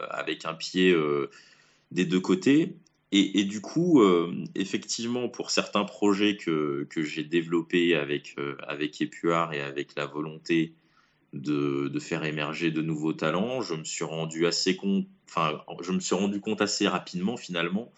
[0.09, 0.95] avec un pied
[1.91, 2.75] des deux côtés.
[3.11, 4.03] Et, du coup,
[4.55, 8.35] effectivement, pour certains projets que, que j'ai développés avec,
[8.67, 10.73] avec Épuard et avec la volonté
[11.31, 15.07] de, de, faire émerger de nouveaux talents, je me suis rendu assez compte,
[15.81, 17.93] je me suis rendu compte assez rapidement finalement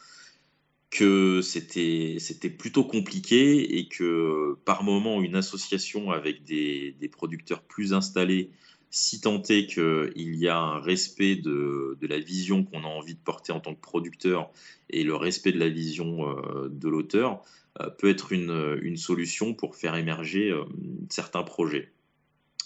[0.89, 7.93] que c'était plutôt compliqué et que par moment une association avec des, des producteurs plus
[7.93, 8.51] installés,
[8.89, 13.15] si tant est qu'il y a un respect de, de la vision qu'on a envie
[13.15, 14.49] de porter en tant que producteur
[14.89, 17.41] et le respect de la vision euh, de l'auteur,
[17.81, 20.63] euh, peut être une, une, solution pour faire émerger euh,
[21.09, 21.91] certains projets.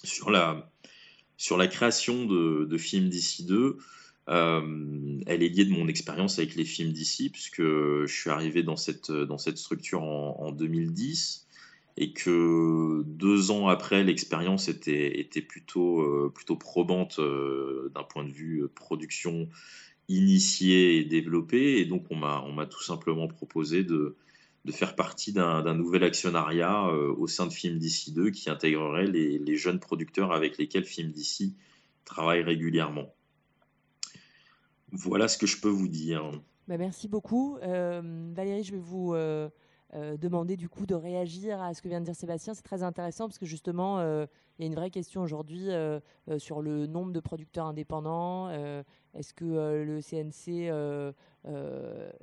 [0.04, 0.72] Sur la,
[1.38, 3.78] sur la création de, de films d'ici deux,
[4.30, 8.64] euh, elle est liée de mon expérience avec les films d'ici, puisque je suis arrivé
[8.64, 9.12] dans cette,
[9.58, 11.48] structure en, 2010
[11.98, 18.32] et que deux ans après, l'expérience était, plutôt, euh, plutôt probante euh, d'un point de
[18.32, 19.50] vue production
[20.08, 21.80] initiée et développée.
[21.80, 24.16] Et donc, on m'a tout simplement proposé de,
[24.72, 29.58] faire partie d'un nouvel actionnariat au sein de Film d'ici 2 qui intégrerait les, les,
[29.58, 31.56] jeunes producteurs avec lesquels Film d'ici
[32.06, 33.14] travaille régulièrement.
[34.92, 36.32] Voilà ce que je peux vous dire.
[36.68, 37.58] Bah, merci beaucoup.
[37.64, 39.14] Euh, Valérie, je vais vous
[39.94, 42.54] euh, euh, demander du coup de réagir à ce que vient de dire Sébastien.
[42.54, 44.28] C'est très intéressant parce que justement, il
[44.60, 45.68] y a une vraie question aujourd'hui
[46.38, 48.50] sur le nombre de producteurs indépendants.
[49.14, 50.72] Est-ce que le CNC,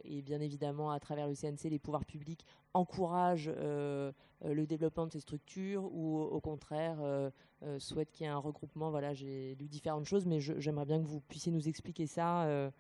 [0.04, 2.44] et bien évidemment à travers le CNC, les pouvoirs publics
[2.74, 6.98] encouragent le développement de ces structures ou au contraire
[7.64, 8.90] euh, souhaite qu'il y ait un regroupement?
[8.90, 12.70] Voilà, j'ai lu différentes choses, mais j'aimerais bien que vous puissiez nous expliquer ça.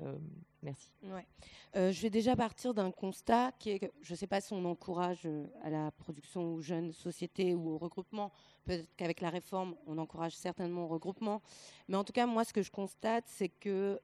[0.00, 0.18] Euh, euh,
[0.62, 0.90] merci.
[1.02, 1.26] Ouais.
[1.74, 4.64] je vais déjà partir d'un constat qui est que je ne sais pas si on
[4.64, 5.28] encourage
[5.62, 8.32] à la production aux jeunes sociétés ou au regroupement.
[8.64, 11.42] Peut-être qu'avec la réforme, on encourage certainement au regroupement.
[11.88, 14.00] Mais en tout cas, moi, ce que je constate, c'est que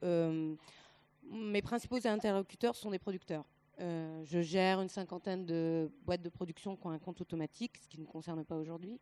[1.31, 3.45] mes principaux interlocuteurs sont des producteurs.
[3.79, 8.01] je gère une cinquantaine de boîtes de production qui ont un compte automatique, ce qui
[8.01, 9.01] ne concerne pas aujourd'hui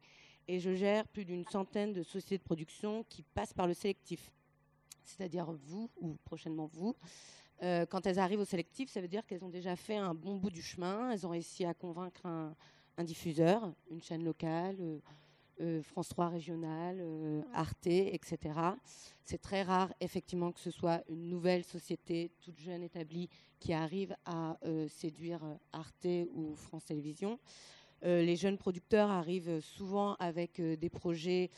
[0.49, 4.31] et je gère plus d'une centaine de sociétés de production qui passent par le sélectif,
[5.05, 6.97] c'est-à-dire vous ou prochainement vous.
[7.63, 10.37] Euh, quand elles arrivent au sélectif, ça veut dire qu'elles ont déjà fait un bon
[10.37, 12.55] bout du chemin, elles ont réussi à convaincre un,
[13.05, 14.99] diffuseur, une chaîne locale, euh,
[15.61, 17.05] euh, France 3 régionale,
[17.53, 18.39] Arte, etc.
[19.25, 23.29] C'est très rare, effectivement, que ce soit une nouvelle société toute jeune établie
[23.61, 25.41] qui arrive à séduire
[25.73, 27.39] Arte ou France Télévisions.
[28.03, 31.51] Les jeunes producteurs arrivent souvent avec des projets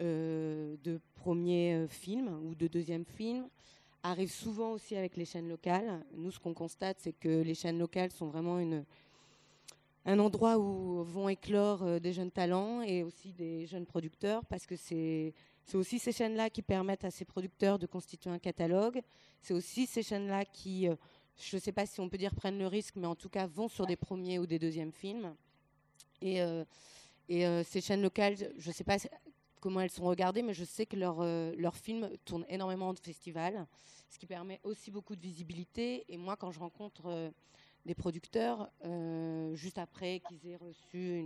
[0.00, 3.48] de premier film ou de deuxième film,
[4.02, 6.04] arrivent souvent aussi avec les chaînes locales.
[6.14, 8.84] Nous, ce qu'on constate, c'est que les chaînes locales sont vraiment une,
[10.06, 14.76] un endroit où vont éclore des jeunes talents et aussi des jeunes producteurs, parce que
[14.76, 15.34] c'est
[15.74, 19.02] aussi ces chaînes-là qui permettent à ces producteurs de constituer un catalogue.
[19.42, 20.88] C'est aussi ces chaînes-là qui
[21.36, 23.46] je ne sais pas si on peut dire prennent le risque, mais en tout cas
[23.46, 25.34] vont sur des premiers ou des deuxièmes films.
[26.22, 26.40] Et,
[27.28, 28.96] et ces chaînes locales, je ne sais pas
[29.60, 31.22] comment elles sont regardées, mais je sais que leurs
[31.56, 33.66] leur films tournent énormément de festivals,
[34.08, 36.04] ce qui permet aussi beaucoup de visibilité.
[36.08, 37.32] Et moi, quand je rencontre
[37.86, 38.70] des producteurs,
[39.54, 41.24] juste après qu'ils aient reçu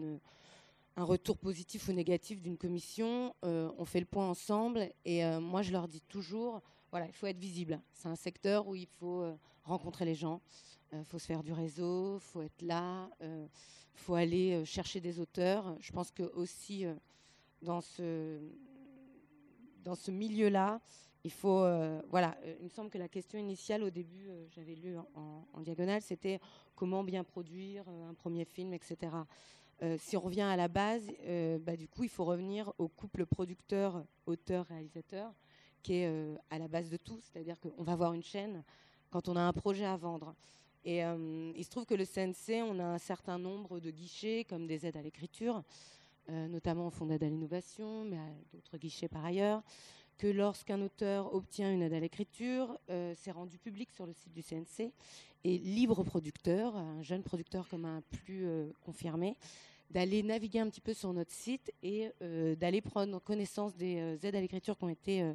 [0.97, 4.93] un retour positif ou négatif d'une commission, on fait le point ensemble.
[5.05, 6.61] Et moi, je leur dis toujours,
[6.91, 7.81] voilà, il faut être visible.
[7.93, 9.25] C'est un secteur où il faut
[9.65, 10.41] rencontrer les gens,
[10.93, 15.19] il faut se faire du réseau, il faut être là, il faut aller chercher des
[15.19, 15.77] auteurs.
[15.81, 16.85] Je pense que aussi
[17.65, 18.39] dans ce,
[19.83, 20.81] dans ce milieu-là,
[21.25, 21.65] il faut,
[22.11, 26.39] voilà, il me semble que la question initiale au début, j'avais lu en, diagonale, c'était
[26.77, 29.11] comment bien produire un premier film, etc.
[29.97, 31.11] si on revient à la base,
[31.61, 35.33] bah, du coup, il faut revenir au couple producteur, auteur, réalisateur,
[35.83, 37.19] qui est à la base de tout.
[37.23, 38.63] C'est-à-dire qu'on va voir une chaîne
[39.11, 40.35] quand on a un projet à vendre.
[40.85, 44.67] Et il se trouve que le CNC, on a un certain nombre de guichets, comme
[44.67, 45.63] des aides à l'écriture,
[46.29, 48.19] notamment au fonds d'aide à l'innovation, mais
[48.53, 49.63] d'autres guichets par ailleurs
[50.19, 54.33] que lorsqu'un auteur obtient une aide à l'écriture, euh, c'est rendu public sur le site
[54.33, 54.93] du CNC
[55.45, 59.37] et libre producteur, un jeune producteur comme un plus euh, confirmé,
[59.91, 64.37] d'aller naviguer un petit peu sur notre site et euh, d'aller prendre connaissance des aides
[64.37, 65.33] à l'écriture qui ont été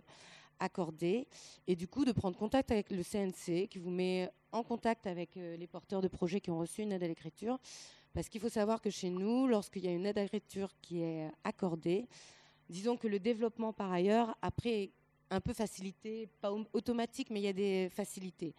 [0.60, 1.28] accordées
[1.68, 5.36] et du coup de prendre contact avec le CNC qui vous met en contact avec
[5.36, 7.60] les porteurs de projets qui ont reçu une aide à l'écriture.
[8.14, 11.02] Parce qu'il faut savoir que chez nous, lorsqu'il y a une aide à l'écriture qui
[11.02, 12.08] est accordée,
[12.70, 14.92] disons que le développement par ailleurs, après, est
[15.30, 18.56] un peu facilité, pas automatique, mais il y a des facilités.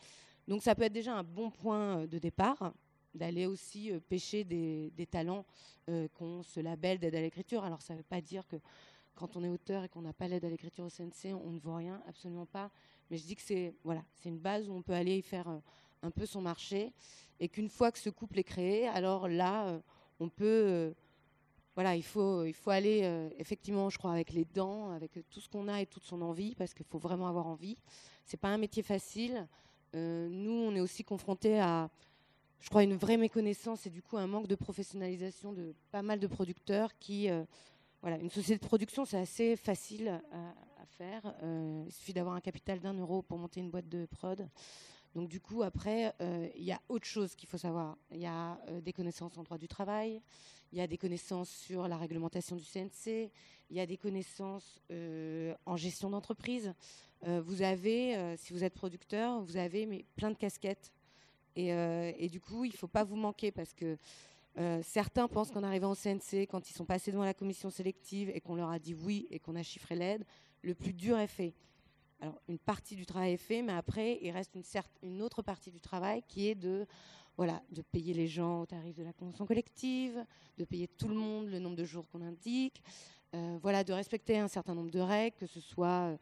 [0.46, 2.72] Donc ça peut être déjà un bon point euh, de départ,
[3.14, 5.44] d'aller aussi euh, pêcher des, talents
[5.88, 7.64] euh, qui ont ce label d'aide à l'écriture.
[7.64, 8.57] Alors ça ne veut pas dire que
[9.14, 11.59] quand on est auteur et qu'on n'a pas l'aide à l'écriture au CNC, on ne
[11.59, 12.70] vaut rien, absolument pas.
[13.11, 15.46] Mais je dis que c'est voilà, c'est une base où on peut aller faire
[16.03, 16.92] un peu son marché
[17.41, 19.80] et qu'une fois que ce couple est créé, alors là,
[20.20, 20.95] on peut
[21.76, 25.41] voilà, il faut, il faut aller euh, effectivement, je crois, avec les dents, avec tout
[25.41, 27.78] ce qu'on a et toute son envie, parce qu'il faut vraiment avoir envie.
[28.26, 29.47] C'est pas un métier facile.
[29.95, 31.88] Euh, nous, on est aussi confrontés à,
[32.61, 36.20] je crois, une vraie méconnaissance et du coup un manque de professionnalisation de pas mal
[36.20, 37.45] de producteurs qui, euh,
[38.03, 41.34] voilà, une société de production, c'est assez facile à faire.
[41.86, 44.47] il suffit d'avoir un capital d'un euro pour monter une boîte de prod.
[45.15, 46.15] Donc du coup, après,
[46.57, 47.97] il y a autre chose qu'il faut savoir.
[48.13, 50.23] Il y a des connaissances en droit du travail,
[50.73, 53.31] il y a des connaissances sur la réglementation du CNC,
[53.71, 56.75] il y a des connaissances euh, en gestion d'entreprise.
[57.27, 60.93] Euh, vous avez, euh, si vous êtes producteur, vous avez mais, plein de casquettes.
[61.57, 63.99] Et, du coup, il ne faut pas vous manquer parce que
[64.83, 68.41] certains pensent qu'en arrivant au CNC, quand ils sont passés devant la commission sélective et
[68.41, 70.25] qu'on leur a dit oui et qu'on a chiffré l'aide,
[70.63, 71.53] le plus dur est fait.
[72.21, 74.55] Alors, une partie du travail est fait, mais après, il reste
[75.03, 76.87] une, autre partie du travail qui est de
[77.37, 80.23] voilà, de payer les gens au tarif de la convention collective,
[80.59, 82.83] de payer tout le monde le nombre de jours qu'on indique,
[83.35, 86.18] euh, voilà, de respecter un certain nombre de règles, que ce soit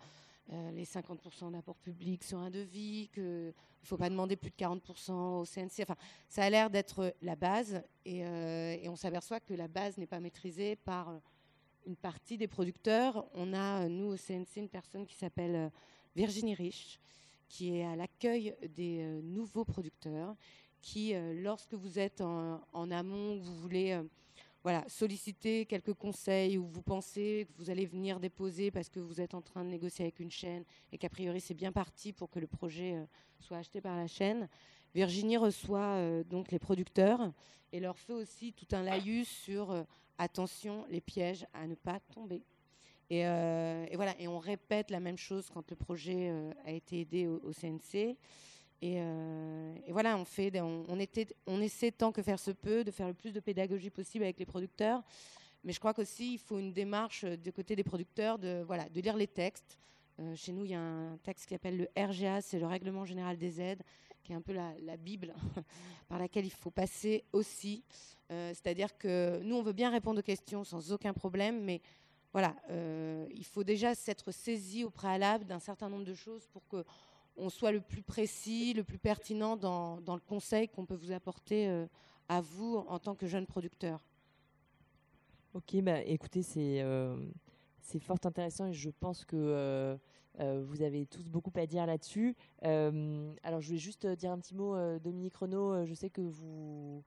[0.52, 4.56] euh, les 50% d'apport public sur un devis, qu'il ne faut pas demander plus de
[4.56, 5.82] 40% au CNC.
[5.82, 5.96] Enfin,
[6.28, 10.06] ça a l'air d'être la base et, euh, et on s'aperçoit que la base n'est
[10.06, 11.20] pas maîtrisée par
[11.88, 13.26] une partie des producteurs.
[13.34, 15.72] On a, nous, au CNC, une personne qui s'appelle
[16.14, 17.00] Virginie Rich,
[17.48, 20.36] qui est à l'accueil des nouveaux producteurs
[20.80, 24.02] qui, euh, lorsque vous êtes en, amont, vous voulez euh,
[24.62, 29.20] voilà, solliciter quelques conseils ou vous pensez que vous allez venir déposer parce que vous
[29.20, 32.30] êtes en train de négocier avec une chaîne et qu'a priori c'est bien parti pour
[32.30, 33.04] que le projet euh,
[33.40, 34.48] soit acheté par la chaîne,
[34.94, 37.30] Virginie reçoit donc les producteurs
[37.72, 39.84] et leur fait aussi tout un laïus sur
[40.18, 42.42] attention les pièges à ne pas tomber.
[43.10, 43.22] Et,
[43.94, 46.30] voilà, et on répète la même chose quand le projet
[46.66, 48.18] a été aidé au CNC.
[48.84, 52.90] Euh, et, voilà, on, fait, on, était, on essaie tant que faire se peut de
[52.90, 55.02] faire le plus de pédagogie possible avec les producteurs.
[55.64, 58.88] Mais je crois qu'aussi, il faut une démarche euh, du côté des producteurs de, voilà,
[58.88, 59.78] de lire les textes.
[60.20, 63.04] Euh, chez nous, il y a un texte qui s'appelle le RGA, c'est le Règlement
[63.04, 63.82] général des aides,
[64.22, 65.34] qui est un peu la, Bible
[66.08, 67.82] par laquelle il faut passer aussi.
[68.28, 71.80] C'est-à-dire que nous, on veut bien répondre aux questions sans aucun problème, mais
[72.32, 72.54] voilà,
[73.34, 76.84] il faut déjà s'être saisi au préalable d'un certain nombre de choses pour que
[77.38, 81.68] on soit le plus précis, le plus pertinent dans, le conseil qu'on peut vous apporter
[81.68, 81.86] euh,
[82.28, 84.04] à vous en tant que jeune producteur.
[85.54, 87.16] Ok, bah, écoutez, c'est euh,
[88.00, 89.96] fort intéressant et je pense que euh,
[90.66, 92.36] vous avez tous beaucoup à dire là-dessus.
[92.62, 95.84] alors, je voulais juste dire un petit mot, Dominique Renaud.
[95.84, 97.02] Je sais que vous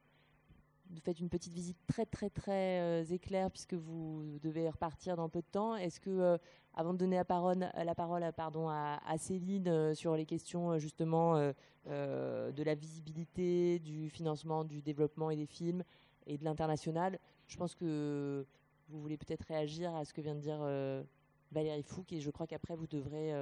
[1.00, 5.48] faites une petite visite très très très éclair puisque vous devez repartir dans peu de
[5.52, 5.76] temps.
[5.76, 6.38] Est-ce que,
[6.74, 11.36] avant de donner la parole, la pardon, à, à Céline sur les questions justement
[11.86, 15.84] de la visibilité, du financement, du développement et des films
[16.28, 18.46] et de l'international, je pense que
[18.90, 20.60] vous voulez peut-être réagir à ce que vient de dire
[21.52, 23.34] Valérie Fouque et je crois qu'après vous devrez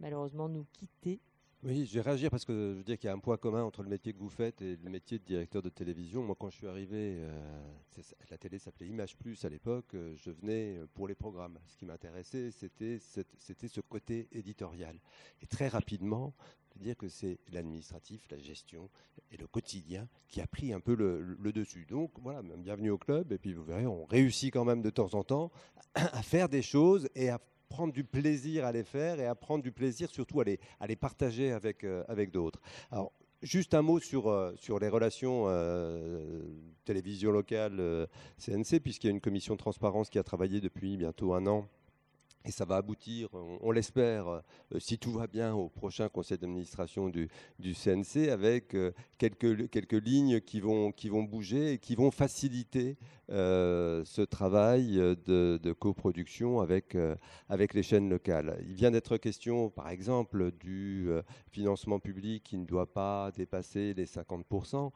[0.00, 1.20] malheureusement nous quitter.
[1.62, 3.62] Oui, je vais réagir parce que je veux dire qu'il y a un point commun
[3.62, 6.22] entre le métier que vous faites et le métier de directeur de télévision.
[6.22, 7.30] Moi, quand je suis arrivé, euh,
[8.30, 11.58] la télé s'appelait Image Plus à l'époque, euh, je venais euh, pour les programmes.
[11.66, 14.98] Ce qui m'intéressait, c'était ce côté éditorial.
[15.42, 16.32] Et très rapidement,
[16.72, 18.88] je veux dire que c'est l'administratif, la gestion
[19.30, 21.84] et le quotidien qui a pris un peu le, dessus.
[21.84, 23.32] Donc voilà, bienvenue au club.
[23.32, 25.50] Et puis vous verrez, on réussit quand même de temps en temps
[25.94, 27.38] à faire des choses et à
[27.70, 31.52] prendre du plaisir à les faire et à prendre du plaisir surtout à les, partager
[31.52, 32.60] avec, euh, avec d'autres.
[32.90, 33.12] Alors,
[33.42, 36.42] Juste un mot sur, euh, sur les relations euh,
[36.84, 38.06] télévision locale
[38.36, 41.66] CNC, puisqu'il y a une commission de transparence qui a travaillé depuis bientôt un an
[42.46, 43.28] et ça va aboutir,
[43.60, 44.40] on, l'espère, euh,
[44.78, 47.28] si tout va bien, au prochain conseil d'administration du,
[47.60, 52.96] CNC, avec euh, quelques, quelques lignes qui vont, qui vont bouger et qui vont faciliter
[53.30, 56.96] euh, ce travail de, coproduction avec,
[57.48, 58.58] avec les chaînes locales.
[58.66, 61.08] Il vient d'être question, par exemple, du
[61.50, 64.90] financement public qui ne doit pas dépasser les 50%.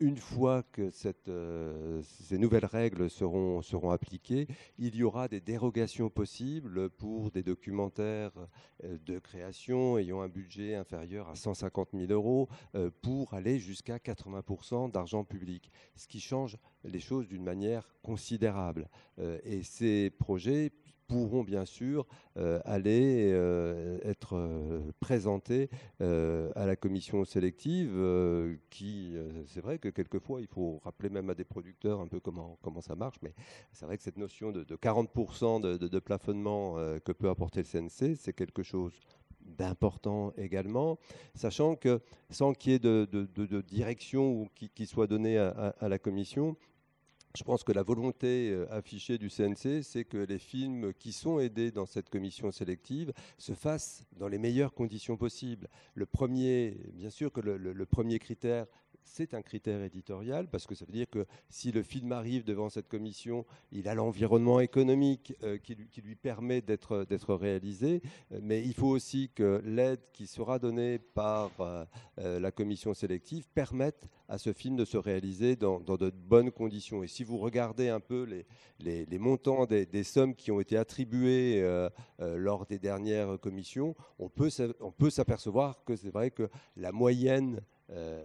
[0.00, 4.46] une fois que ces nouvelles règles seront, seront appliquées,
[4.78, 6.63] il y aura des dérogations possibles
[6.96, 8.32] pour des documentaires
[8.84, 13.98] euh, de création ayant un budget inférieur à 150 000 euros euh, pour aller jusqu'à
[13.98, 18.88] 80% d'argent public, ce qui change les choses d'une manière considérable.
[19.18, 20.72] Euh, et ces projets
[21.06, 25.68] pourront bien sûr euh, aller euh, être euh, présentés
[26.00, 27.92] à la commission sélective,
[28.70, 29.14] qui,
[29.46, 32.80] c'est vrai que quelquefois, il faut rappeler même à des producteurs un peu comment, comment
[32.80, 33.32] ça marche, mais
[33.72, 36.74] c'est vrai que cette notion de, 40% de, plafonnement
[37.04, 38.92] que peut apporter le CNC, c'est quelque chose
[39.40, 40.98] d'important également,
[41.34, 42.00] sachant que
[42.30, 46.56] sans qu'il y ait de, direction ou qui, soit donnée à la commission,
[47.36, 51.40] je pense que la volonté euh, affichée du CNC, c'est que les films qui sont
[51.40, 55.68] aidés dans cette commission sélective se fassent dans les meilleures conditions possibles.
[55.94, 58.66] Le premier, bien sûr que le, premier critère,
[59.04, 62.68] c'est un critère éditorial parce que ça veut dire que si le film arrive devant
[62.68, 68.02] cette commission, il a l'environnement économique euh, qui, lui, permet d'être réalisé,
[68.42, 71.84] mais il faut aussi que l'aide qui sera donnée par euh,
[72.18, 77.02] euh, la commission sélective permette à ce film de se réaliser dans, de bonnes conditions.
[77.02, 78.26] Et si vous regardez un peu
[78.80, 81.62] les, montants des, sommes qui ont été attribuées
[82.18, 84.50] lors des dernières commissions, on peut,
[85.10, 87.60] s'apercevoir que c'est vrai que la moyenne euh,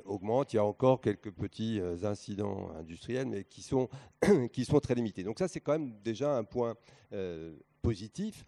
[0.05, 0.53] augmente.
[0.53, 3.89] Il y a encore quelques petits euh, incidents industriels, mais qui sont,
[4.53, 5.23] qui sont très limités.
[5.23, 6.75] Donc ça, c'est quand même déjà un point
[7.13, 8.45] euh, positif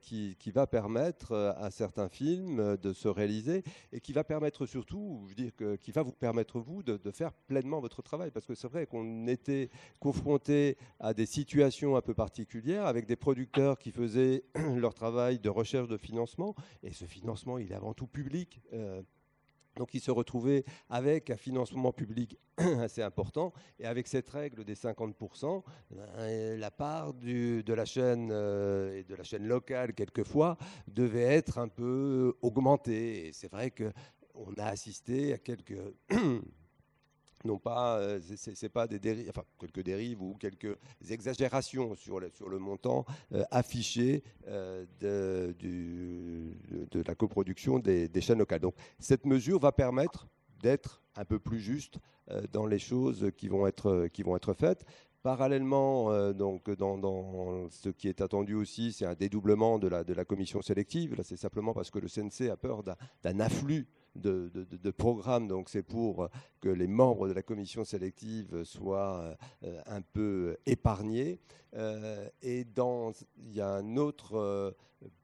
[0.00, 3.62] qui, qui, va permettre à certains films de se réaliser
[3.92, 6.96] et qui va permettre surtout, je veux dire, que, qui va vous permettre, vous, de,
[6.96, 8.32] de faire pleinement votre travail.
[8.32, 9.70] Parce que c'est vrai qu'on était
[10.00, 14.42] confronté à des situations un peu particulières avec des producteurs qui faisaient
[14.76, 16.56] leur travail de recherche de financement.
[16.82, 18.60] Et ce financement, il est avant tout public.
[19.76, 24.74] Donc il se retrouvait avec un financement public assez important et avec cette règle des
[24.74, 30.56] 50%, ben, la part de la chaîne euh, et de la chaîne locale quelquefois
[30.88, 33.28] devait être un peu augmentée.
[33.28, 35.78] Et c'est vrai qu'on a assisté à quelques
[37.46, 40.76] non pas, euh, c'est pas des dérives, enfin quelques dérives ou quelques
[41.08, 48.38] exagérations sur le, sur le montant euh, affiché euh, de, de, la coproduction des, chaînes
[48.38, 48.60] locales.
[48.60, 50.26] Donc cette mesure va permettre
[50.60, 51.98] d'être un peu plus juste
[52.52, 54.84] dans les choses qui vont être, qui vont être faites.
[55.22, 60.12] Parallèlement, donc, dans, dans, ce qui est attendu aussi, c'est un dédoublement de la, de
[60.12, 61.14] la commission sélective.
[61.14, 62.82] Là, c'est simplement parce que le CNC a peur
[63.22, 63.86] d'un afflux
[64.16, 65.48] de, programmes.
[65.48, 66.28] Donc c'est pour
[66.60, 71.40] que les membres de la commission sélective soient euh, un peu épargnés.
[71.76, 74.70] Euh, et dans, il y a un autre euh,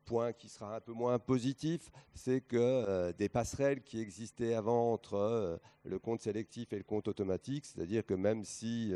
[0.05, 5.59] point qui sera un peu moins positif, c'est que des passerelles qui existaient avant entre
[5.85, 8.93] le compte sélectif et le compte automatique, c'est-à-dire que même si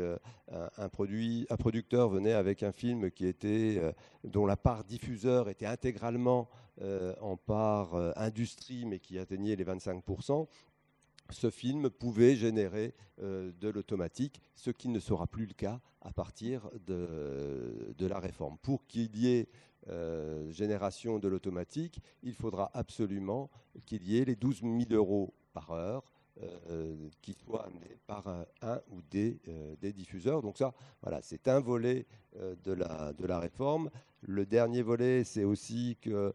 [0.51, 3.81] un, produit, un producteur venait avec un film qui était,
[4.23, 6.47] dont la part diffuseur était intégralement
[6.83, 10.47] euh, en part euh, industrie, mais qui atteignait les 25%,
[11.33, 16.11] ce film pouvait générer euh, de l'automatique, ce qui ne sera plus le cas à
[16.11, 18.57] partir de, la réforme.
[18.59, 19.49] Pour qu'il y ait
[20.49, 23.49] génération de l'automatique, il faudra absolument
[23.85, 26.03] qu'il y ait les 12 000 euros par heure
[27.21, 28.27] qui soit amené par
[28.61, 29.39] un, ou des,
[29.93, 30.41] diffuseurs.
[30.41, 32.05] Donc ça, voilà, c'est un volet
[32.35, 33.89] de, la, réforme.
[34.21, 36.33] Le dernier volet, c'est aussi que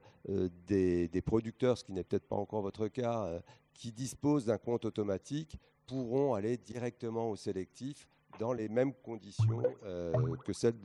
[0.67, 3.43] des, producteurs, ce qui n'est peut-être pas encore votre cas,
[3.75, 5.57] qui disposent d'un compte automatique
[5.87, 8.09] pourront aller directement au sélectif
[8.39, 10.13] dans les mêmes conditions euh,
[10.45, 10.77] que celles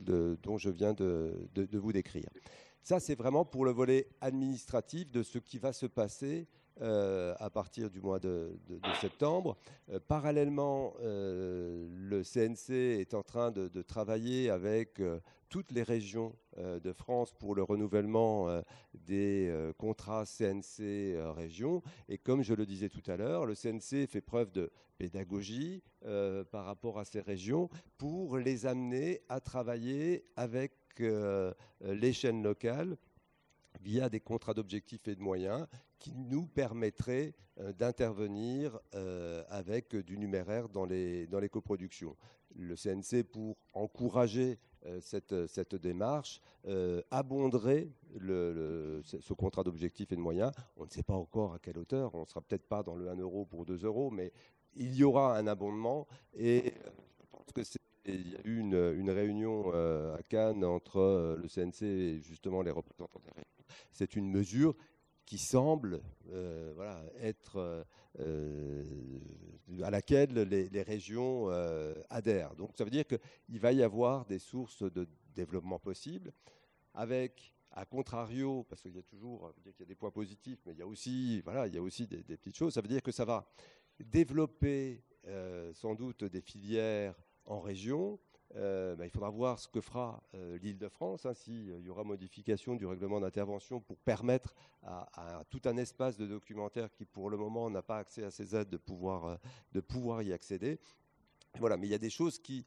[0.42, 2.28] dont je viens de, vous décrire.
[2.82, 6.46] Ça, c'est vraiment pour le volet administratif de ce qui va se passer
[6.80, 8.52] euh, à partir du mois de,
[9.00, 9.56] septembre.
[9.90, 12.70] Euh, parallèlement, le CNC
[13.00, 15.00] est en train de, travailler avec
[15.48, 18.62] toutes les régions de France pour le renouvellement
[18.94, 21.82] des contrats CNC région.
[22.08, 26.44] Et comme je le disais tout à l'heure, le CNC fait preuve de pédagogie euh,
[26.44, 32.98] par rapport à ces régions pour les amener à travailler avec euh, les chaînes locales
[33.80, 35.66] via des contrats d'objectifs et de moyens
[36.00, 38.78] qui nous permettraient euh, d'intervenir
[39.48, 42.16] avec du numéraire dans les, dans les coproductions.
[42.54, 44.58] Le CNC, pour encourager
[45.00, 46.40] cette, cette, démarche,
[47.10, 50.52] abonderait le, ce contrat d'objectifs et de moyens.
[50.76, 53.08] On ne sait pas encore à quelle hauteur, on ne sera peut-être pas dans le
[53.08, 54.32] 1 euro pour 2 euros, mais
[54.76, 57.62] il y aura un abondement et euh, je pense que
[58.06, 62.62] il y a eu une, réunion euh, à Cannes entre euh, le CNC et justement
[62.62, 63.44] les représentants des régions.
[63.92, 64.74] C'est une mesure
[65.28, 66.00] qui semble
[66.74, 67.84] voilà, être
[69.82, 71.50] à laquelle les, régions
[72.08, 72.54] adhèrent.
[72.54, 76.32] Donc ça veut dire qu'il va y avoir des sources de développement possibles
[76.94, 80.72] avec a contrario, parce qu'il y a toujours il y a des points positifs, mais
[80.72, 83.02] il y a aussi, voilà, il y a aussi des, petites choses, ça veut dire
[83.02, 83.48] que ça va
[84.00, 87.14] développer euh, sans doute des filières
[87.44, 88.18] en région.
[88.56, 92.76] Euh, bah, il faudra voir ce que fera euh, l'Île-de-France, hein, s'il y aura modification
[92.76, 97.68] du règlement d'intervention pour permettre à, tout un espace de documentaire qui, pour le moment,
[97.68, 99.38] n'a pas accès à ces aides de pouvoir,
[99.72, 99.80] de
[100.22, 100.78] y accéder.
[101.58, 102.64] Voilà, mais il y a des choses qui,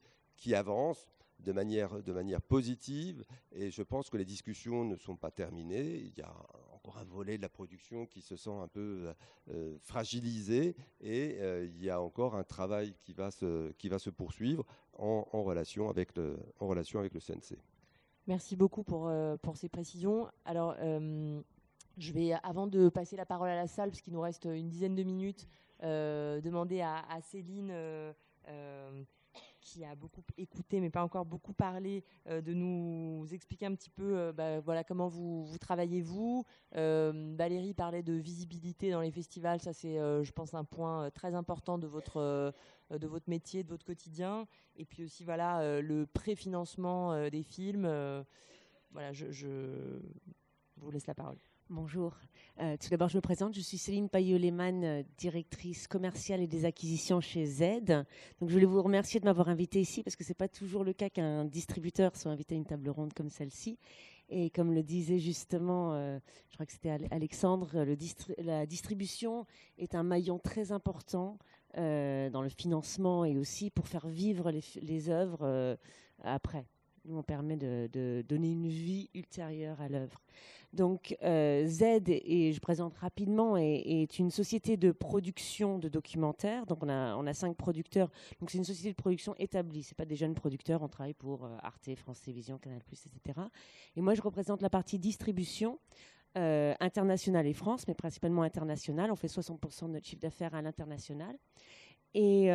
[0.54, 1.08] avancent
[1.40, 6.14] de manière, de positive et je pense que les discussions ne sont pas terminées.
[6.84, 9.14] Encore un volet de la production qui se sent un peu
[9.50, 14.00] euh, fragilisé et euh, il y a encore un travail qui va se, qui va
[14.00, 14.66] se poursuivre
[14.98, 17.58] en, relation avec le, CNC.
[18.28, 20.28] Merci beaucoup pour, euh, pour ces précisions.
[20.46, 20.76] Alors,
[21.98, 24.70] je vais, avant de passer la parole à la salle, parce qu'il nous reste une
[24.70, 25.48] dizaine de minutes,
[25.82, 27.74] demander à Céline
[29.62, 33.90] qui a beaucoup écouté mais pas encore beaucoup parlé, euh, de nous expliquer un petit
[33.90, 36.44] peu euh, bah, voilà, comment vous, travaillez vous.
[36.76, 41.36] Euh, Valérie parlait de visibilité dans les festivals, ça c'est je pense un point très
[41.36, 42.54] important de votre,
[42.90, 44.48] de votre métier, de votre quotidien.
[44.76, 47.88] Et puis aussi voilà, le préfinancement des films.
[48.92, 50.00] voilà, je
[50.78, 51.38] vous laisse la parole.
[51.74, 52.14] Bonjour.
[52.60, 53.56] Euh, tout d'abord, je me présente.
[53.56, 57.62] Je suis Céline Payot-Lehmann, euh, directrice commerciale et des acquisitions chez Z.
[58.42, 60.84] Donc, je voulais vous remercier de m'avoir invité ici parce que ce n'est pas toujours
[60.84, 63.80] le cas qu'un distributeur soit invité à une table ronde comme celle-ci.
[64.28, 66.20] Et comme le disait justement, euh,
[66.50, 67.86] je crois que c'était Alexandre,
[68.38, 69.46] la distribution
[69.78, 71.38] est un maillon très important
[71.78, 75.78] dans le financement et aussi pour faire vivre les œuvres
[76.22, 76.66] après.
[77.06, 80.22] Nous, on permet de, donner une vie ultérieure à l'œuvre.
[80.74, 86.66] Donc euh, Z, et je présente rapidement, est, une société de production de documentaires.
[86.66, 88.10] Donc on a, on a cinq producteurs.
[88.40, 89.84] Donc c'est une société de production établie.
[89.84, 90.82] C'est pas des jeunes producteurs.
[90.82, 93.40] On travaille pour euh, Arte, France Télévisions, Canal+, etc.
[93.96, 95.80] Et moi je représente la partie distribution.
[96.38, 99.12] Euh, internationale et France, mais principalement internationale.
[99.12, 101.38] On fait 60% de notre chiffre d'affaires à l'international.
[102.14, 102.50] Et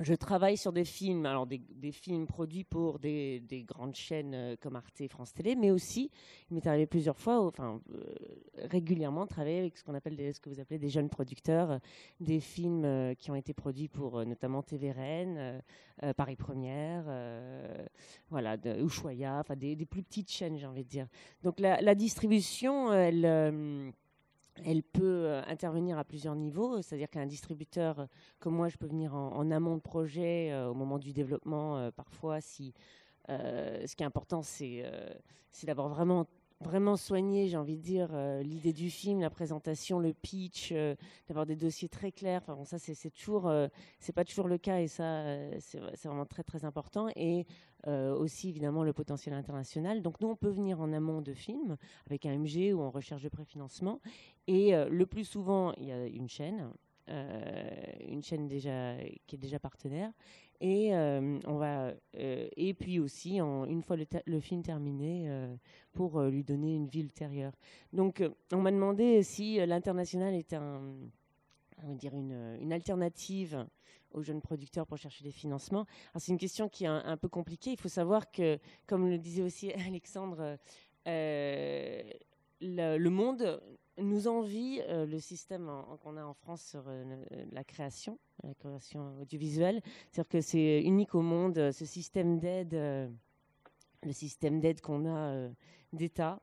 [0.00, 4.76] je travaille sur des films, alors des, films produits pour des, grandes chaînes euh, comme
[4.76, 6.10] Arte et France Télé, mais aussi,
[6.50, 8.14] il m'est arrivé plusieurs fois, enfin euh,
[8.68, 11.78] régulièrement, travailler avec ce qu'on appelle ce que vous appelez des jeunes producteurs, euh,
[12.20, 15.62] des films qui ont été produits pour notamment TVRN,
[16.16, 17.04] Paris Première,
[18.30, 21.06] voilà, Ushuaïa, enfin des, plus petites chaînes, j'ai envie de dire.
[21.42, 23.92] Donc la distribution, elle
[24.64, 28.06] elle peut euh, intervenir à plusieurs niveaux, c'est-à-dire qu'un distributeur euh,
[28.38, 31.90] comme moi, je peux venir en, amont de projet euh, au moment du développement.
[31.92, 32.74] parfois, si
[33.28, 34.82] ce qui est important, c'est
[35.62, 36.26] d'avoir vraiment
[36.60, 38.10] vraiment soigné, j'ai envie de dire,
[38.42, 40.72] l'idée du film, la présentation, le pitch,
[41.28, 42.42] d'avoir des dossiers très clairs.
[42.64, 43.50] Ça, c'est toujours,
[43.98, 45.24] c'est pas toujours le cas et ça,
[45.60, 47.08] c'est vraiment très très important.
[47.16, 47.46] Et
[47.86, 50.02] euh, aussi évidemment le potentiel international.
[50.02, 53.22] Donc nous, on peut venir en amont de films avec un MG ou en recherche
[53.22, 54.00] de préfinancement.
[54.46, 56.74] Et euh, le plus souvent, il y a une chaîne, euh,
[57.10, 58.96] une chaîne déjà
[59.26, 60.12] qui est déjà partenaire.
[60.60, 63.96] Et on va et puis aussi une fois
[64.26, 65.30] le, film terminé
[65.92, 67.52] pour lui donner une vie ultérieure.
[67.92, 70.80] Donc on m'a demandé si l'international est un
[71.88, 73.66] dire une, alternative
[74.12, 75.86] aux jeunes producteurs pour chercher des financements.
[76.16, 77.72] C'est une question qui est un, peu compliquée.
[77.72, 80.58] Il faut savoir que, comme le disait aussi Alexandre,
[81.06, 82.02] euh,
[82.60, 83.60] le, monde
[83.98, 85.70] nous envie euh, le système
[86.02, 87.04] qu'on a en France sur euh,
[87.52, 89.82] la création, la création audiovisuelle.
[90.10, 95.48] C'est-à-dire que c'est unique au monde, ce système d'aide, le système d'aide qu'on a
[95.92, 96.40] d'État.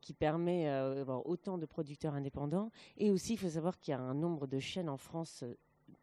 [0.00, 2.70] qui permet d'avoir autant de producteurs indépendants.
[2.96, 5.44] Et aussi, il faut savoir qu'il y a un nombre de chaînes en France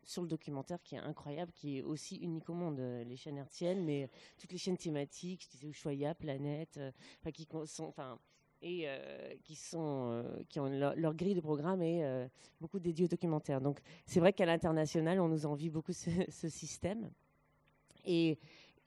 [0.10, 2.80] sur le documentaire qui est incroyable, qui est aussi unique au monde.
[2.80, 4.08] Euh, les chaînes hertziennes, mais euh,
[4.38, 8.20] toutes les chaînes thématiques, je disais Ushuaïa, Planète, euh, qui sont, enfin
[8.62, 8.88] et
[9.44, 12.28] qui sont qui ont leur, grille de programme et
[12.60, 13.62] beaucoup dédiés au documentaire.
[13.62, 17.10] Donc c'est vrai qu'à l'international, on nous envie beaucoup ce, système.
[18.06, 18.38] Et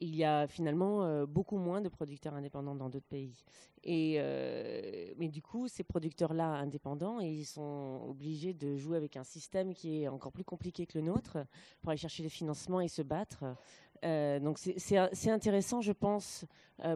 [0.00, 3.44] il y a finalement euh, beaucoup moins de producteurs indépendants dans d'autres pays.
[3.84, 9.24] Et, euh, mais du coup, ces producteurs-là indépendants, ils sont obligés de jouer avec un
[9.24, 11.38] système qui est encore plus compliqué que le nôtre
[11.80, 13.44] pour aller chercher des financements et se battre.
[14.04, 16.44] Euh, donc c'est intéressant, je pense,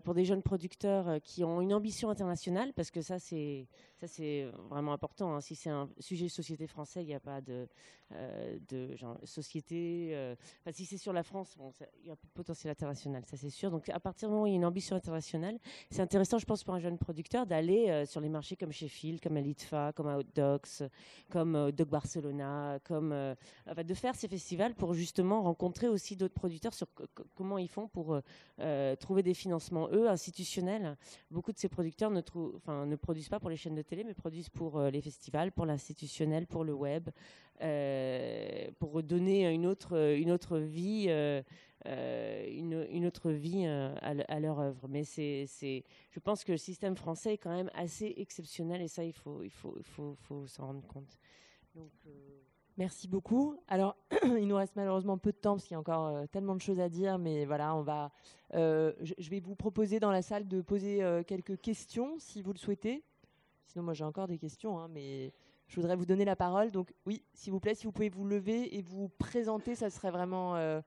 [0.05, 3.67] pour des jeunes producteurs qui ont une ambition internationale, parce que ça c'est
[4.05, 5.35] c'est vraiment important.
[5.35, 5.41] Hein.
[5.41, 7.69] Si c'est un sujet société français, il n'y a pas de
[8.15, 10.11] euh, de genre, société.
[10.13, 10.37] Euh,
[10.71, 11.73] si c'est sur la France, bon,
[12.03, 13.69] il y a un potentiel international, ça c'est sûr.
[13.69, 15.59] Donc à partir du moment où il y a une ambition internationale,
[15.91, 19.21] c'est intéressant, je pense, pour un jeune producteur d'aller euh, sur les marchés comme Sheffield,
[19.21, 20.85] comme Alitfa, comme Outdocs,
[21.31, 26.87] comme Doc Barcelona, comme de faire ces festivals pour justement rencontrer aussi d'autres producteurs sur
[27.35, 28.21] comment ils font pour
[29.01, 30.97] trouver des financements eux institutionnels.
[31.31, 34.81] Beaucoup de ces producteurs ne, produisent pas pour les chaînes de télé, mais produisent pour
[34.81, 37.09] les festivals, pour l'institutionnel, pour le web.
[37.63, 41.43] Euh, pour donner une autre, vie, euh,
[41.87, 44.87] euh, une, autre vie à, leur œuvre.
[44.89, 45.47] Mais c'est,
[46.11, 49.43] je pense que le système français est quand même assez exceptionnel et ça, il faut,
[50.47, 51.19] s'en rendre compte.
[52.77, 53.57] Merci beaucoup.
[53.69, 56.61] Alors, il nous reste malheureusement peu de temps parce qu'il y a encore tellement de
[56.61, 58.13] choses à dire, mais voilà, on va.
[58.53, 63.03] je, vais vous proposer dans la salle de poser quelques questions si vous le souhaitez.
[63.67, 65.33] Sinon, moi j'ai encore des questions, hein, mais
[65.69, 66.71] je voudrais vous donner la parole.
[66.71, 70.11] Donc oui, s'il vous plaît, si vous pouvez vous lever et vous présenter, ça serait
[70.11, 70.81] vraiment euh,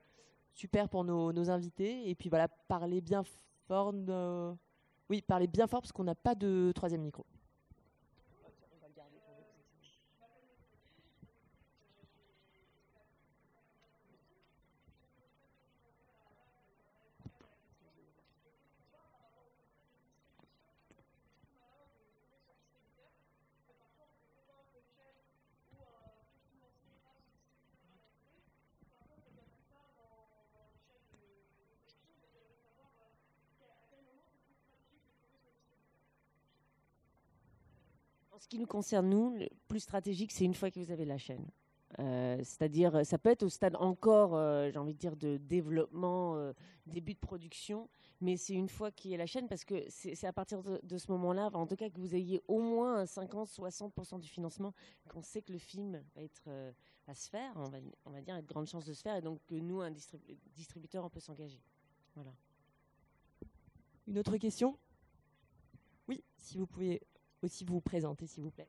[0.54, 2.10] super pour nos, invités.
[2.10, 2.48] Et puis voilà,
[3.02, 3.24] bien
[3.68, 3.94] fort.
[5.10, 7.26] Oui, parlez bien fort parce qu'on n'a pas de troisième micro.
[38.40, 41.18] Ce qui nous concerne, nous, le plus stratégique, c'est une fois que vous avez la
[41.18, 41.46] chaîne.
[41.98, 46.36] Euh, c'est-à-dire, ça peut être au stade encore, euh, j'ai envie de dire, de développement,
[46.36, 46.54] euh,
[46.86, 47.90] début de production,
[48.22, 50.98] mais c'est une fois qu'il y a la chaîne, parce que c'est à partir de,
[50.98, 54.74] ce moment-là, en tout cas que vous ayez au moins 50-60% du financement,
[55.10, 56.50] qu'on sait que le film va être
[57.08, 59.16] à se faire, on va, on va dire, a de grandes chances de se faire,
[59.16, 61.62] et donc que nous, un distributeur, on peut s'engager.
[62.16, 62.32] Voilà.
[64.08, 64.78] Une autre question?
[66.08, 67.02] Oui, si vous pouvez
[67.42, 68.68] aussi vous présenter, s'il vous plaît.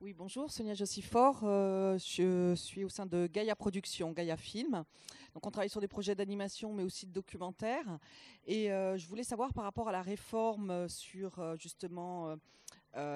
[0.00, 1.40] Oui, bonjour, Sonia Jossifort.
[1.42, 4.84] Euh, je suis au sein de Gaia Productions, Gaia Film.
[5.34, 7.98] Donc, on travaille sur des projets d'animation, mais aussi de documentaires.
[8.46, 12.36] Et euh, je voulais savoir par rapport à la réforme sur euh, justement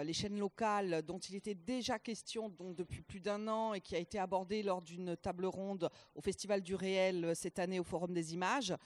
[0.05, 3.97] les chaînes locales, dont il était déjà question donc, depuis plus d'un an et qui
[3.97, 8.13] a été abordée lors d'une table ronde au Festival du réel cette année au Forum
[8.13, 8.77] des images.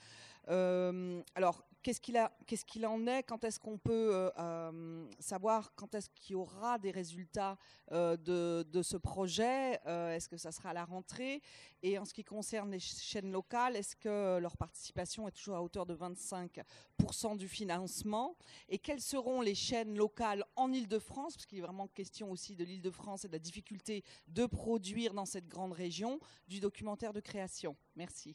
[0.47, 6.33] alors, Qu'est-ce qu'il en est Quand est-ce qu'on peut euh, euh, savoir quand est-ce qu'il
[6.33, 7.57] y aura des résultats
[7.93, 11.41] euh, de, ce projet Est-ce que ça sera à la rentrée?
[11.85, 15.63] Et en ce qui concerne les chaînes locales, est-ce que leur participation est toujours à
[15.63, 18.37] hauteur de 25% du financement?
[18.69, 22.65] Et quelles seront les chaînes locales en Ile-de-France Parce qu'il est vraiment question aussi de
[22.65, 26.19] l'Ile-de-France et de la difficulté de produire dans cette grande région
[26.49, 27.77] du documentaire de création.
[27.95, 28.35] Merci.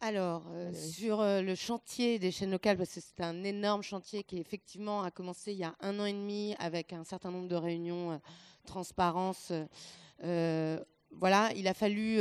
[0.00, 4.22] Alors, euh, sur euh, le chantier des chaînes locales, parce que c'est un énorme chantier
[4.22, 7.48] qui effectivement a commencé il y a un an et demi avec un certain nombre
[7.48, 8.18] de réunions, euh,
[8.64, 9.52] transparence.
[11.10, 12.20] voilà, il a fallu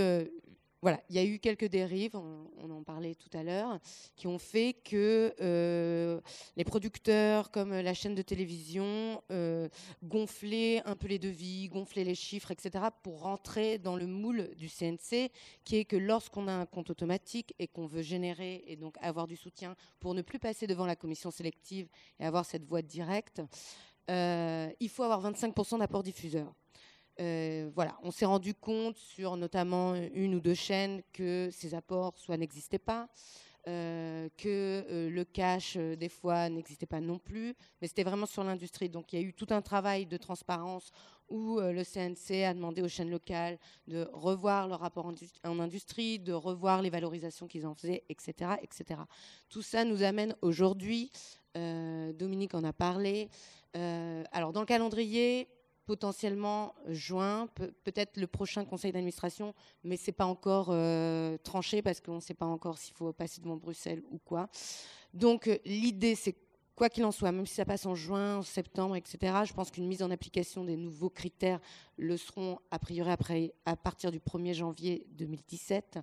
[0.82, 3.80] voilà, il y a eu quelques dérives, on, en parlait tout à l'heure,
[4.16, 6.22] qui ont fait que euh,
[6.56, 9.70] les producteurs, comme la chaîne de télévision, euh,
[10.04, 14.70] gonflaient un peu les devis, gonflaient les chiffres, etc., pour rentrer dans le moule du
[14.70, 15.32] CNC,
[15.64, 19.26] qui est que lorsqu'on a un compte automatique et qu'on veut générer et donc avoir
[19.26, 21.88] du soutien pour ne plus passer devant la commission sélective
[22.20, 23.42] et avoir cette voie directe,
[24.10, 26.54] euh, il faut avoir 25% d'apport diffuseur.
[27.20, 32.38] Voilà, on s'est rendu compte sur notamment une ou deux chaînes que ces apports soit
[32.38, 33.10] n'existaient pas,
[33.68, 38.26] euh, que euh, le cash, euh, des fois, n'existait pas non plus, mais c'était vraiment
[38.26, 38.88] sur l'industrie.
[38.88, 40.90] Donc il y a eu tout un travail de transparence
[41.28, 45.12] où le CNC a demandé aux chaînes locales de revoir leur rapport
[45.44, 49.02] en industrie, de revoir les valorisations qu'ils en faisaient, etc., etc.
[49.50, 51.12] Tout ça nous amène aujourd'hui,
[51.54, 53.28] Dominique en a parlé,
[53.74, 55.50] alors dans le calendrier,
[55.88, 57.48] potentiellement juin,
[57.86, 59.56] peut-être le prochain conseil d'administration,
[59.86, 63.40] mais c'est pas encore euh, tranché parce qu'on ne sait pas encore s'il faut passer
[63.40, 64.50] devant Bruxelles ou quoi.
[65.14, 66.36] Donc euh, l'idée, c'est
[66.76, 69.72] quoi qu'il en soit, même si ça passe en juin, en septembre, etc., je pense
[69.72, 71.62] qu'une mise en application des nouveaux critères
[71.96, 76.00] le seront a priori après, à partir du 1er janvier 2017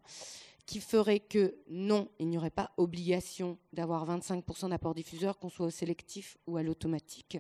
[0.66, 5.66] qui ferait que non, il n'y aurait pas obligation d'avoir 25% d'apport diffuseur, qu'on soit
[5.66, 7.36] au sélectif ou à l'automatique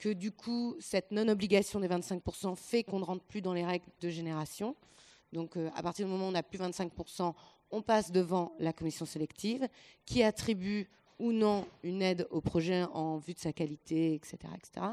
[0.00, 3.86] que du coup, cette non-obligation des 25% fait qu'on ne rentre plus dans les règles
[4.00, 4.74] de génération.
[5.32, 7.34] Donc, euh, à partir du moment où on n'a plus 25%,
[7.70, 9.68] on passe devant la commission sélective
[10.06, 10.88] qui attribue
[11.20, 14.38] ou non une aide au projet en vue de sa qualité, etc.
[14.56, 14.86] etc.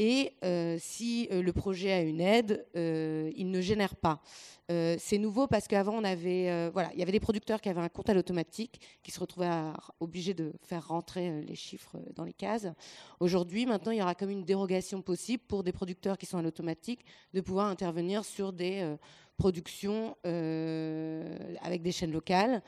[0.00, 4.22] Et euh, si euh, le projet a une aide, euh, il ne génère pas.
[4.68, 7.88] c'est nouveau parce qu'avant, on avait, voilà, il y avait des producteurs qui avaient un
[7.88, 9.50] compte à l'automatique, qui se retrouvaient
[9.98, 12.66] obligés de faire rentrer les chiffres dans les cases.
[13.18, 16.42] Aujourd'hui, maintenant, il y aura comme une dérogation possible pour des producteurs qui sont à
[16.42, 17.00] l'automatique
[17.32, 18.94] de pouvoir intervenir sur des
[19.38, 20.14] productions
[21.62, 22.62] avec des chaînes locales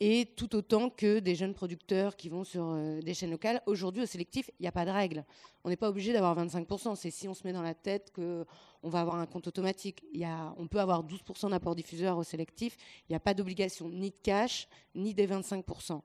[0.00, 3.62] et tout autant que des jeunes producteurs qui vont sur euh, des chaînes locales.
[3.66, 5.24] Aujourd'hui, au sélectif, il n'y a pas de règle.
[5.62, 6.96] On n'est pas obligé d'avoir 25%.
[6.96, 10.04] C'est si on se met dans la tête qu'on va avoir un compte automatique.
[10.12, 12.76] Y a, on peut avoir 12% d'apport diffuseur au sélectif.
[13.08, 16.00] Il n'y a pas d'obligation ni de cash, ni des 25%.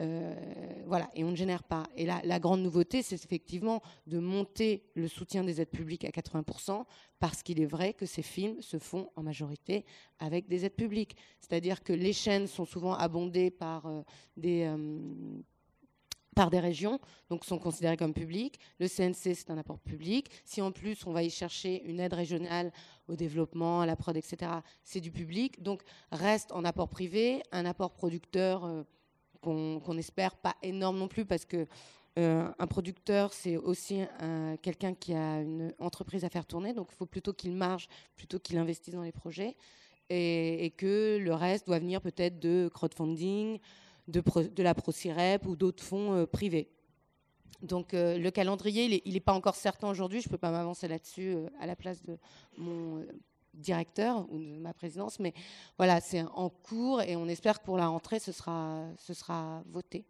[0.00, 0.34] Euh,
[0.86, 1.84] voilà, et on ne génère pas.
[1.96, 6.10] Et la, la grande nouveauté, c'est effectivement de monter le soutien des aides publiques à
[6.10, 6.84] 80%,
[7.18, 9.84] parce qu'il est vrai que ces films se font en majorité
[10.18, 11.16] avec des aides publiques.
[11.40, 14.02] C'est-à-dire que les chaînes sont souvent abondées par euh,
[14.36, 14.98] des euh,
[16.50, 17.00] des régions,
[17.30, 18.60] donc sont considérées comme publiques.
[18.78, 20.30] Le CNC, c'est un apport public.
[20.44, 22.72] Si en plus on va y chercher une aide régionale
[23.08, 24.52] au développement, à la prod, etc.,
[24.84, 25.62] c'est du public.
[25.62, 25.82] Donc
[26.12, 28.84] reste en apport privé, un apport producteur
[29.40, 31.66] qu'on espère pas énorme non plus parce que
[32.18, 34.00] euh, un producteur, c'est aussi
[34.62, 38.38] quelqu'un qui a une entreprise à faire tourner, donc il faut plutôt qu'il marge, plutôt
[38.38, 39.54] qu'il investisse dans les projets,
[40.08, 43.58] et, que le reste doit venir peut-être de crowdfunding,
[44.08, 46.68] de, la ProCirep ou d'autres fonds euh, privés.
[47.62, 50.88] Donc euh, le calendrier, il n'est pas encore certain aujourd'hui, je ne peux pas m'avancer
[50.88, 52.18] là-dessus à la place de
[52.56, 53.04] mon
[53.56, 55.34] directeur ou de ma présidence, mais
[55.76, 59.62] voilà, c'est en cours et on espère que pour la rentrée, ce sera, ce sera
[59.70, 60.04] voté.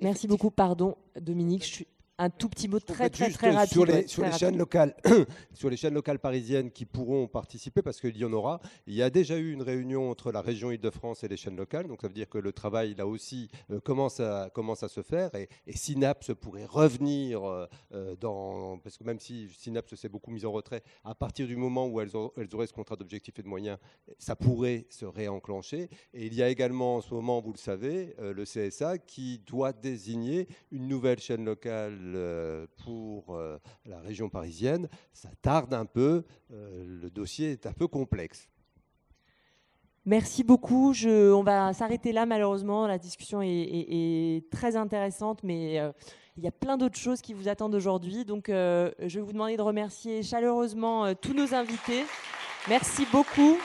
[0.00, 1.86] Merci beaucoup, pardon Dominique, je suis
[2.18, 3.72] un tout petit mot très très très rapide.
[3.72, 4.94] Sur les, sur les chaînes locales,
[5.54, 8.60] sur les chaînes locales parisiennes qui pourront participer, parce qu'il y en aura.
[8.86, 11.86] Il y a déjà eu une réunion entre la région Île-de-France et les chaînes locales,
[11.86, 15.02] donc ça veut dire que le travail là aussi euh, commence à commence à se
[15.02, 20.32] faire et, Synapse pourrait revenir euh, euh, dans parce que même si Synapse s'est beaucoup
[20.32, 23.42] mise en retrait, à partir du moment où elles, elles auraient ce contrat d'objectifs et
[23.42, 23.78] de moyens,
[24.18, 25.88] ça pourrait se réenclencher.
[26.12, 29.72] Et il y a également en ce moment, vous le savez, le CSA qui doit
[29.72, 34.88] désigner une nouvelle chaîne locale euh, pour euh, la région parisienne.
[35.12, 38.48] Ça tarde un peu, euh, le dossier est un peu complexe.
[40.04, 40.94] Merci beaucoup.
[41.04, 42.86] On va s'arrêter là, malheureusement.
[42.86, 45.74] La discussion est, très intéressante, mais
[46.38, 48.24] il y a plein d'autres choses qui vous attendent aujourd'hui.
[48.24, 52.04] Donc, je vais vous demander de remercier chaleureusement tous nos invités.
[52.70, 53.58] Merci beaucoup.